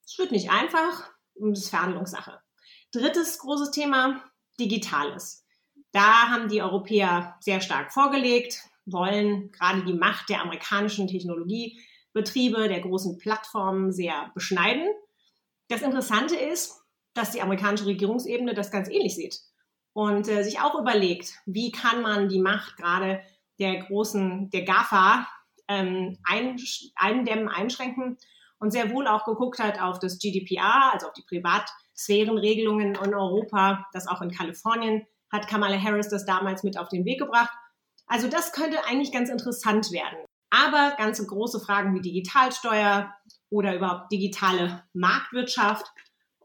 [0.06, 2.40] Es wird nicht einfach und es ist Verhandlungssache.
[2.92, 4.24] Drittes großes Thema,
[4.60, 5.48] Digitales.
[5.94, 12.82] Da haben die Europäer sehr stark vorgelegt, wollen gerade die Macht der amerikanischen Technologiebetriebe, der
[12.82, 14.88] großen Plattformen sehr beschneiden.
[15.70, 16.84] Das Interessante ist,
[17.16, 19.40] dass die amerikanische Regierungsebene das ganz ähnlich sieht
[19.94, 23.22] und äh, sich auch überlegt, wie kann man die Macht gerade
[23.60, 25.28] der großen, der GAFA
[25.68, 26.60] ähm, ein,
[26.96, 28.18] eindämmen, einschränken
[28.60, 33.86] und sehr wohl auch geguckt hat auf das GDPR, also auf die Privatsphärenregelungen in Europa,
[33.94, 37.52] das auch in Kalifornien hat Kamala Harris das damals mit auf den Weg gebracht.
[38.06, 40.20] Also das könnte eigentlich ganz interessant werden.
[40.52, 43.12] Aber ganze große Fragen wie Digitalsteuer
[43.50, 45.86] oder überhaupt digitale Marktwirtschaft,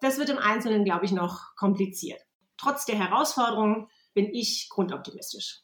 [0.00, 2.20] das wird im Einzelnen, glaube ich, noch kompliziert.
[2.58, 5.62] Trotz der Herausforderungen bin ich grundoptimistisch.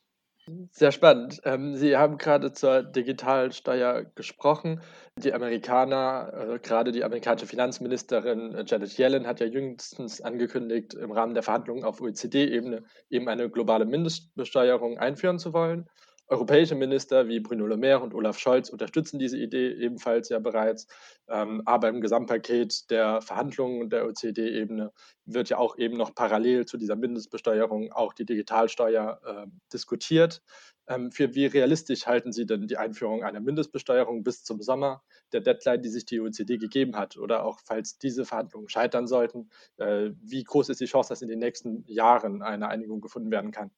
[0.73, 1.41] Sehr spannend.
[1.45, 4.83] Ähm, Sie haben gerade zur Digitalsteuer gesprochen.
[5.17, 11.13] Die Amerikaner, äh, gerade die amerikanische Finanzministerin äh, Janet Yellen hat ja jüngstens angekündigt, im
[11.13, 15.89] Rahmen der Verhandlungen auf OECD-Ebene eben eine globale Mindestbesteuerung einführen zu wollen.
[16.29, 20.87] Europäische Minister wie Bruno Le Maire und Olaf Scholz unterstützen diese Idee ebenfalls ja bereits.
[21.29, 24.91] Ähm, aber im Gesamtpaket der Verhandlungen der OECD-Ebene
[25.27, 30.43] wird ja auch eben noch parallel zu dieser Mindestbesteuerung auch die Digitalsteuer äh, diskutiert.
[30.87, 35.03] Ähm, für wie realistisch halten Sie denn die Einführung einer Mindestbesteuerung bis zum Sommer,
[35.33, 37.19] der Deadline, die sich die OECD gegeben hat?
[37.19, 41.29] Oder auch falls diese Verhandlungen scheitern sollten, äh, wie groß ist die Chance, dass in
[41.29, 43.71] den nächsten Jahren eine Einigung gefunden werden kann?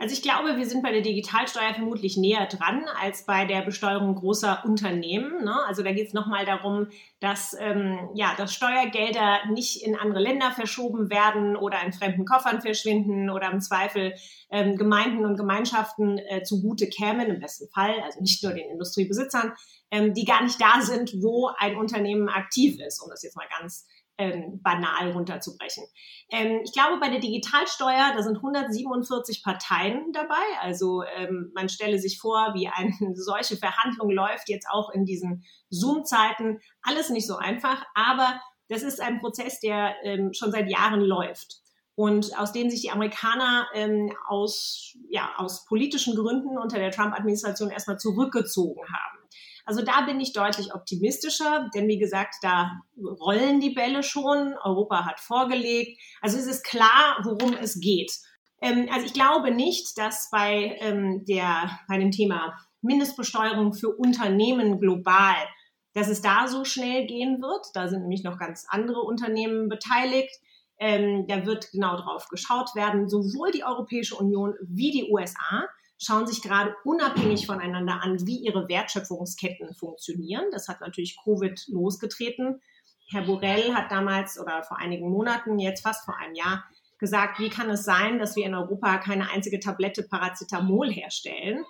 [0.00, 4.14] Also ich glaube, wir sind bei der Digitalsteuer vermutlich näher dran als bei der Besteuerung
[4.14, 5.42] großer Unternehmen.
[5.42, 5.56] Ne?
[5.66, 6.86] Also da geht es nochmal darum,
[7.18, 12.62] dass, ähm, ja, dass Steuergelder nicht in andere Länder verschoben werden oder in fremden Koffern
[12.62, 14.14] verschwinden oder im Zweifel
[14.52, 19.52] ähm, Gemeinden und Gemeinschaften äh, zugute kämen, im besten Fall, also nicht nur den Industriebesitzern,
[19.90, 23.48] ähm, die gar nicht da sind, wo ein Unternehmen aktiv ist, um das jetzt mal
[23.58, 23.84] ganz
[24.18, 25.84] ähm, banal runterzubrechen.
[26.30, 30.34] Ähm, ich glaube, bei der Digitalsteuer, da sind 147 Parteien dabei.
[30.60, 35.44] Also ähm, man stelle sich vor, wie eine solche Verhandlung läuft, jetzt auch in diesen
[35.70, 36.60] Zoom-Zeiten.
[36.82, 41.62] Alles nicht so einfach, aber das ist ein Prozess, der ähm, schon seit Jahren läuft
[41.94, 47.70] und aus denen sich die Amerikaner ähm, aus, ja, aus politischen Gründen unter der Trump-Administration
[47.70, 49.18] erstmal zurückgezogen haben.
[49.68, 52.80] Also da bin ich deutlich optimistischer, denn wie gesagt, da
[53.20, 54.54] rollen die Bälle schon.
[54.64, 56.00] Europa hat vorgelegt.
[56.22, 58.10] Also es ist klar, worum es geht.
[58.62, 64.80] Ähm, also ich glaube nicht, dass bei, ähm, der, bei dem Thema Mindestbesteuerung für Unternehmen
[64.80, 65.36] global,
[65.92, 67.66] dass es da so schnell gehen wird.
[67.74, 70.34] Da sind nämlich noch ganz andere Unternehmen beteiligt.
[70.78, 75.68] Ähm, da wird genau drauf geschaut werden, sowohl die Europäische Union wie die USA
[75.98, 80.44] schauen sich gerade unabhängig voneinander an, wie ihre Wertschöpfungsketten funktionieren.
[80.52, 82.60] Das hat natürlich Covid losgetreten.
[83.10, 86.64] Herr Borrell hat damals oder vor einigen Monaten, jetzt fast vor einem Jahr,
[86.98, 91.64] gesagt, wie kann es sein, dass wir in Europa keine einzige Tablette Paracetamol herstellen?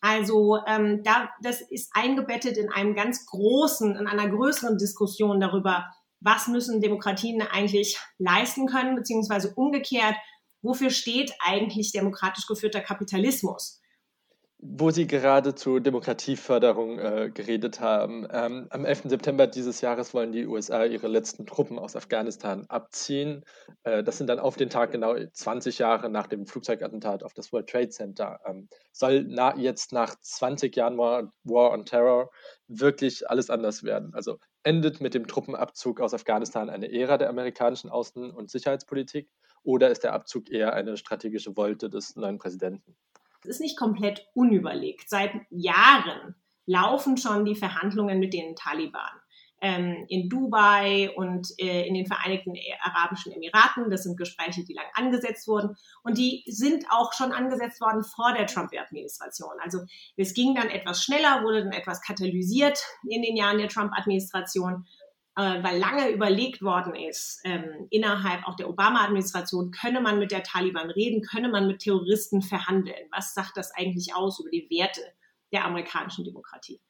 [0.00, 5.86] Also ähm, da, das ist eingebettet in einem ganz großen, in einer größeren Diskussion darüber,
[6.20, 10.14] was müssen Demokratien eigentlich leisten können, beziehungsweise umgekehrt,
[10.62, 13.80] wofür steht eigentlich demokratisch geführter Kapitalismus?
[14.62, 18.28] Wo Sie gerade zu Demokratieförderung äh, geredet haben.
[18.30, 19.04] Ähm, am 11.
[19.06, 23.42] September dieses Jahres wollen die USA ihre letzten Truppen aus Afghanistan abziehen.
[23.84, 27.54] Äh, das sind dann auf den Tag genau 20 Jahre nach dem Flugzeugattentat auf das
[27.54, 28.38] World Trade Center.
[28.44, 32.30] Ähm, soll na, jetzt nach 20 Jahren War, War on Terror
[32.68, 34.12] wirklich alles anders werden?
[34.12, 39.30] Also endet mit dem Truppenabzug aus Afghanistan eine Ära der amerikanischen Außen- und Sicherheitspolitik?
[39.62, 42.96] Oder ist der Abzug eher eine strategische Wolte des neuen Präsidenten?
[43.42, 45.08] Es ist nicht komplett unüberlegt.
[45.08, 46.34] Seit Jahren
[46.66, 49.10] laufen schon die Verhandlungen mit den Taliban.
[49.62, 53.90] Ähm, in Dubai und äh, in den Vereinigten Arabischen Emiraten.
[53.90, 55.76] Das sind Gespräche, die lang angesetzt wurden.
[56.02, 59.52] Und die sind auch schon angesetzt worden vor der Trump-Administration.
[59.62, 59.80] Also
[60.16, 64.86] es ging dann etwas schneller, wurde dann etwas katalysiert in den Jahren der Trump-Administration
[65.62, 70.90] weil lange überlegt worden ist, ähm, innerhalb auch der Obama-Administration, könne man mit der Taliban
[70.90, 73.08] reden, könne man mit Terroristen verhandeln.
[73.10, 75.00] Was sagt das eigentlich aus über die Werte
[75.52, 76.80] der amerikanischen Demokratie?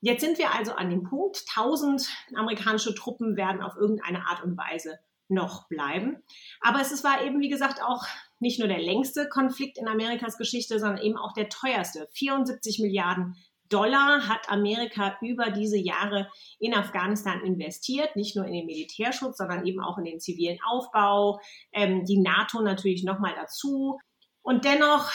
[0.00, 4.56] Jetzt sind wir also an dem Punkt, 1000 amerikanische Truppen werden auf irgendeine Art und
[4.56, 4.98] Weise
[5.28, 6.22] noch bleiben.
[6.60, 8.04] Aber es war eben, wie gesagt, auch
[8.40, 12.08] nicht nur der längste Konflikt in Amerikas Geschichte, sondern eben auch der teuerste.
[12.12, 13.36] 74 Milliarden
[13.70, 19.64] Dollar hat Amerika über diese Jahre in Afghanistan investiert, nicht nur in den Militärschutz, sondern
[19.66, 21.40] eben auch in den zivilen Aufbau,
[21.72, 23.98] ähm, die NATO natürlich nochmal dazu.
[24.42, 25.10] Und dennoch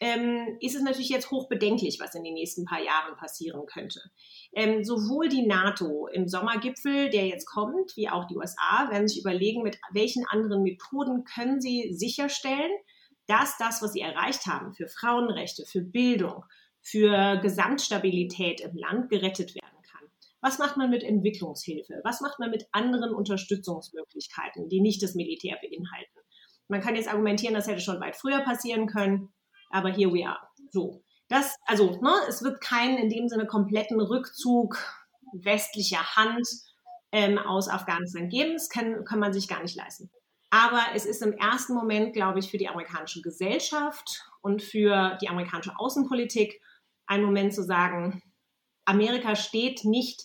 [0.00, 4.00] ähm, ist es natürlich jetzt hochbedenklich, was in den nächsten paar Jahren passieren könnte.
[4.54, 9.20] Ähm, sowohl die NATO im Sommergipfel, der jetzt kommt, wie auch die USA, werden sich
[9.20, 12.72] überlegen, mit welchen anderen Methoden können sie sicherstellen,
[13.26, 16.44] dass das, was sie erreicht haben für Frauenrechte, für Bildung,
[16.82, 20.08] für Gesamtstabilität im Land gerettet werden kann.
[20.40, 22.00] Was macht man mit Entwicklungshilfe?
[22.04, 26.18] Was macht man mit anderen Unterstützungsmöglichkeiten, die nicht das Militär beinhalten?
[26.68, 29.32] Man kann jetzt argumentieren, das hätte schon weit früher passieren können,
[29.70, 30.38] aber here we are.
[30.70, 31.02] So.
[31.28, 34.78] Das, also, ne, es wird keinen in dem Sinne kompletten Rückzug
[35.32, 36.46] westlicher Hand
[37.12, 38.54] ähm, aus Afghanistan geben.
[38.54, 40.10] Das kann, kann man sich gar nicht leisten.
[40.50, 45.28] Aber es ist im ersten Moment, glaube ich, für die amerikanische Gesellschaft und für die
[45.28, 46.60] amerikanische Außenpolitik
[47.10, 48.22] ein Moment zu sagen,
[48.84, 50.22] Amerika steht nicht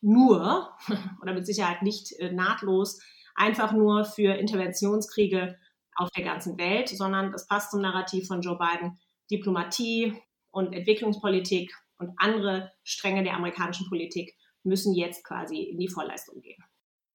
[0.00, 0.74] nur
[1.22, 3.00] oder mit Sicherheit nicht äh, nahtlos
[3.34, 5.58] einfach nur für Interventionskriege
[5.96, 8.98] auf der ganzen Welt, sondern das passt zum Narrativ von Joe Biden.
[9.30, 10.20] Diplomatie
[10.50, 16.62] und Entwicklungspolitik und andere Stränge der amerikanischen Politik müssen jetzt quasi in die Vorleistung gehen.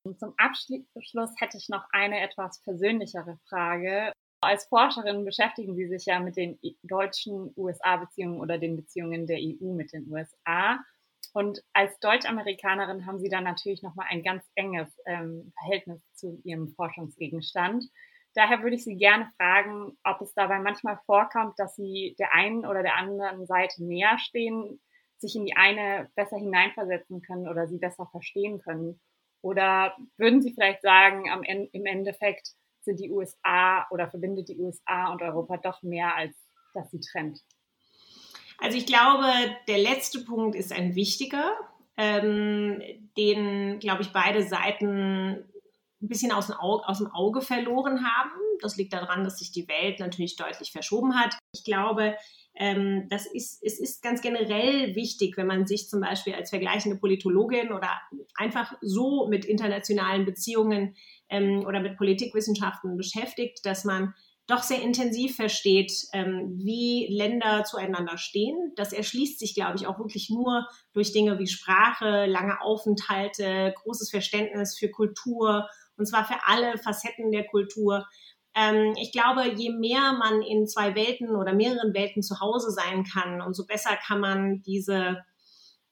[0.04, 4.12] Und zum Abschluss hätte ich noch eine etwas persönlichere Frage.
[4.42, 9.74] Als Forscherin beschäftigen Sie sich ja mit den deutschen USA-Beziehungen oder den Beziehungen der EU
[9.74, 10.80] mit den USA.
[11.34, 16.70] Und als Deutsch-Amerikanerin haben Sie dann natürlich nochmal ein ganz enges ähm, Verhältnis zu Ihrem
[16.70, 17.86] Forschungsgegenstand.
[18.34, 22.66] Daher würde ich Sie gerne fragen, ob es dabei manchmal vorkommt, dass Sie der einen
[22.66, 24.80] oder der anderen Seite näher stehen,
[25.18, 29.02] sich in die eine besser hineinversetzen können oder sie besser verstehen können.
[29.42, 32.54] Oder würden Sie vielleicht sagen, am im Endeffekt
[32.90, 36.36] sind die USA oder verbindet die USA und Europa doch mehr, als
[36.74, 37.40] dass sie trennt?
[38.58, 39.26] Also ich glaube,
[39.68, 41.54] der letzte Punkt ist ein wichtiger,
[41.98, 42.82] ähm,
[43.18, 45.46] den, glaube ich, beide Seiten
[46.02, 48.40] ein bisschen aus dem, Auge, aus dem Auge verloren haben.
[48.62, 51.38] Das liegt daran, dass sich die Welt natürlich deutlich verschoben hat.
[51.54, 52.16] Ich glaube,
[52.56, 56.98] ähm, das ist, es ist ganz generell wichtig, wenn man sich zum Beispiel als vergleichende
[56.98, 57.90] Politologin oder
[58.36, 60.96] einfach so mit internationalen Beziehungen
[61.30, 64.14] ähm, oder mit Politikwissenschaften beschäftigt, dass man
[64.48, 68.74] doch sehr intensiv versteht, ähm, wie Länder zueinander stehen.
[68.76, 74.10] Das erschließt sich, glaube ich, auch wirklich nur durch Dinge wie Sprache, lange Aufenthalte, großes
[74.10, 75.68] Verständnis für Kultur
[76.00, 78.08] und zwar für alle Facetten der Kultur.
[78.56, 83.04] Ähm, ich glaube, je mehr man in zwei Welten oder mehreren Welten zu Hause sein
[83.04, 85.24] kann, umso besser kann man diese,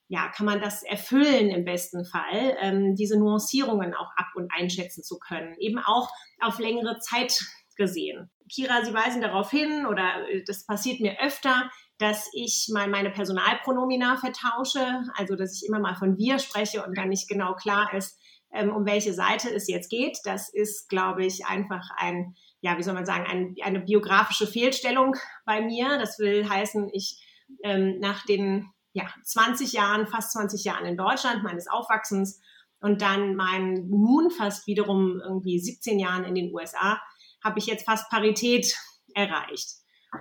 [0.09, 5.03] ja, kann man das erfüllen im besten Fall, ähm, diese Nuancierungen auch ab und einschätzen
[5.03, 7.43] zu können, eben auch auf längere Zeit
[7.75, 8.29] gesehen.
[8.49, 13.09] Kira, Sie weisen darauf hin, oder äh, das passiert mir öfter, dass ich mal meine
[13.09, 17.93] Personalpronomina vertausche, also dass ich immer mal von wir spreche und dann nicht genau klar
[17.93, 18.19] ist,
[18.53, 20.19] ähm, um welche Seite es jetzt geht.
[20.23, 25.15] Das ist, glaube ich, einfach ein, ja, wie soll man sagen, ein, eine biografische Fehlstellung
[25.45, 25.97] bei mir.
[25.97, 27.21] Das will heißen, ich
[27.63, 32.39] ähm, nach den ja, 20 Jahren, fast 20 Jahren in Deutschland, meines Aufwachsens
[32.79, 36.99] und dann meinen nun fast wiederum irgendwie 17 Jahren in den USA,
[37.43, 38.75] habe ich jetzt fast Parität
[39.13, 39.67] erreicht.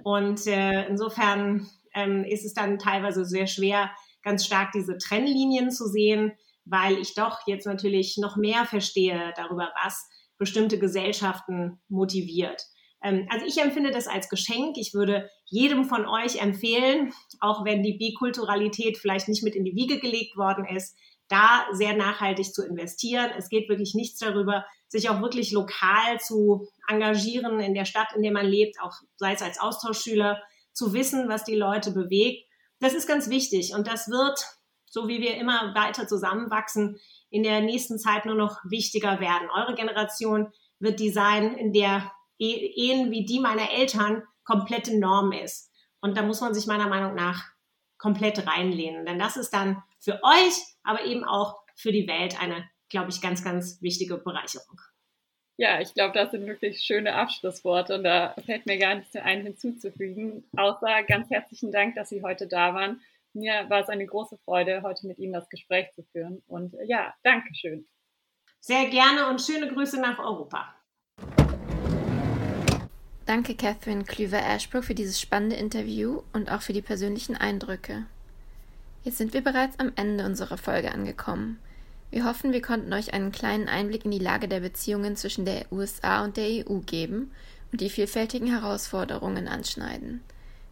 [0.04, 3.90] Und äh, insofern ähm, ist es dann teilweise sehr schwer,
[4.22, 6.32] ganz stark diese Trennlinien zu sehen
[6.66, 12.62] weil ich doch jetzt natürlich noch mehr verstehe darüber, was bestimmte Gesellschaften motiviert.
[13.06, 14.76] Ähm, also ich empfinde das als Geschenk.
[14.76, 19.76] Ich würde jedem von euch empfehlen, auch wenn die Bikulturalität vielleicht nicht mit in die
[19.76, 20.96] Wiege gelegt worden ist,
[21.28, 23.30] da sehr nachhaltig zu investieren.
[23.36, 28.22] Es geht wirklich nichts darüber, sich auch wirklich lokal zu engagieren in der Stadt, in
[28.22, 30.40] der man lebt, auch sei es als Austauschschüler,
[30.72, 32.46] zu wissen, was die Leute bewegt.
[32.80, 34.44] Das ist ganz wichtig und das wird
[34.88, 36.98] so wie wir immer weiter zusammenwachsen,
[37.28, 39.50] in der nächsten Zeit nur noch wichtiger werden.
[39.54, 45.70] Eure Generation wird die sein, in der Ehen wie die meiner Eltern komplette Norm ist.
[46.00, 47.44] Und da muss man sich meiner Meinung nach
[47.98, 49.06] komplett reinlehnen.
[49.06, 53.20] Denn das ist dann für euch, aber eben auch für die Welt eine, glaube ich,
[53.20, 54.80] ganz, ganz wichtige Bereicherung.
[55.58, 59.24] Ja, ich glaube, das sind wirklich schöne Abschlussworte und da fällt mir gar nichts mehr
[59.24, 63.00] ein hinzuzufügen, außer ganz herzlichen Dank, dass Sie heute da waren.
[63.32, 66.42] Mir war es eine große Freude, heute mit Ihnen das Gespräch zu führen.
[66.46, 67.88] Und ja, danke schön.
[68.60, 70.74] Sehr gerne und schöne Grüße nach Europa.
[73.26, 78.06] Danke, Catherine Klüver-Ashbrook, für dieses spannende Interview und auch für die persönlichen Eindrücke.
[79.02, 81.58] Jetzt sind wir bereits am Ende unserer Folge angekommen.
[82.12, 85.66] Wir hoffen, wir konnten euch einen kleinen Einblick in die Lage der Beziehungen zwischen der
[85.72, 87.32] USA und der EU geben
[87.72, 90.20] und die vielfältigen Herausforderungen anschneiden.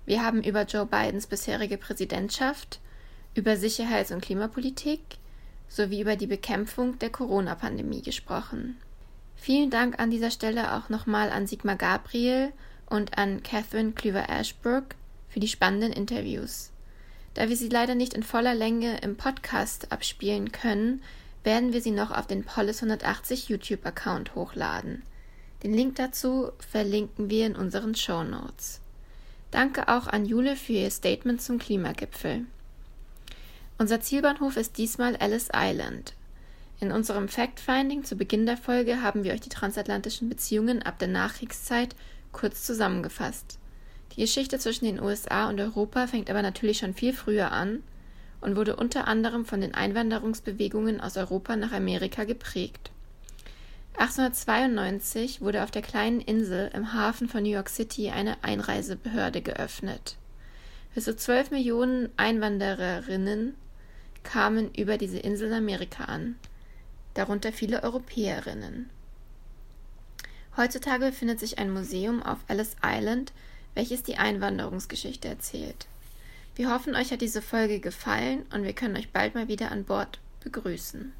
[0.06, 2.78] Wir haben über Joe Bidens bisherige Präsidentschaft,
[3.34, 5.00] über Sicherheits- und Klimapolitik
[5.68, 8.76] sowie über die Bekämpfung der Corona-Pandemie gesprochen.
[9.44, 12.50] Vielen Dank an dieser Stelle auch nochmal an Sigmar Gabriel
[12.86, 14.94] und an Catherine Klüver-Ashbrook
[15.28, 16.70] für die spannenden Interviews.
[17.34, 21.02] Da wir sie leider nicht in voller Länge im Podcast abspielen können,
[21.42, 25.02] werden wir sie noch auf den Polis 180 YouTube-Account hochladen.
[25.62, 28.80] Den Link dazu verlinken wir in unseren Show Notes.
[29.50, 32.46] Danke auch an Jule für ihr Statement zum Klimagipfel.
[33.76, 36.14] Unser Zielbahnhof ist diesmal Ellis Island.
[36.84, 41.08] In unserem Fact-Finding zu Beginn der Folge haben wir euch die transatlantischen Beziehungen ab der
[41.08, 41.96] Nachkriegszeit
[42.30, 43.58] kurz zusammengefasst.
[44.12, 47.82] Die Geschichte zwischen den USA und Europa fängt aber natürlich schon viel früher an
[48.42, 52.90] und wurde unter anderem von den Einwanderungsbewegungen aus Europa nach Amerika geprägt.
[53.96, 60.16] 1892 wurde auf der kleinen Insel im Hafen von New York City eine Einreisebehörde geöffnet.
[60.94, 63.54] Bis zu 12 Millionen Einwandererinnen
[64.22, 66.36] kamen über diese Insel in Amerika an,
[67.14, 68.90] darunter viele Europäerinnen.
[70.56, 73.32] Heutzutage befindet sich ein Museum auf Ellis Island,
[73.74, 75.86] welches die Einwanderungsgeschichte erzählt.
[76.54, 79.84] Wir hoffen, euch hat diese Folge gefallen und wir können euch bald mal wieder an
[79.84, 81.12] Bord begrüßen.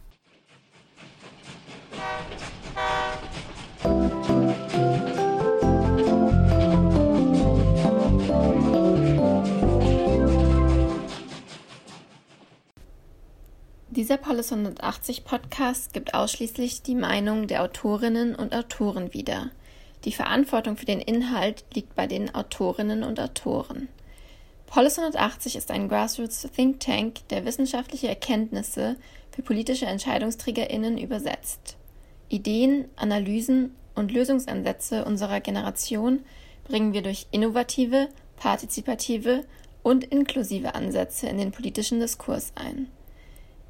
[13.96, 19.50] Dieser Polis 180 Podcast gibt ausschließlich die Meinung der Autorinnen und Autoren wieder.
[20.04, 23.86] Die Verantwortung für den Inhalt liegt bei den Autorinnen und Autoren.
[24.66, 28.96] Polis 180 ist ein Grassroots Think Tank, der wissenschaftliche Erkenntnisse
[29.30, 31.76] für politische EntscheidungsträgerInnen übersetzt.
[32.28, 36.24] Ideen, Analysen und Lösungsansätze unserer Generation
[36.64, 39.44] bringen wir durch innovative, partizipative
[39.84, 42.88] und inklusive Ansätze in den politischen Diskurs ein.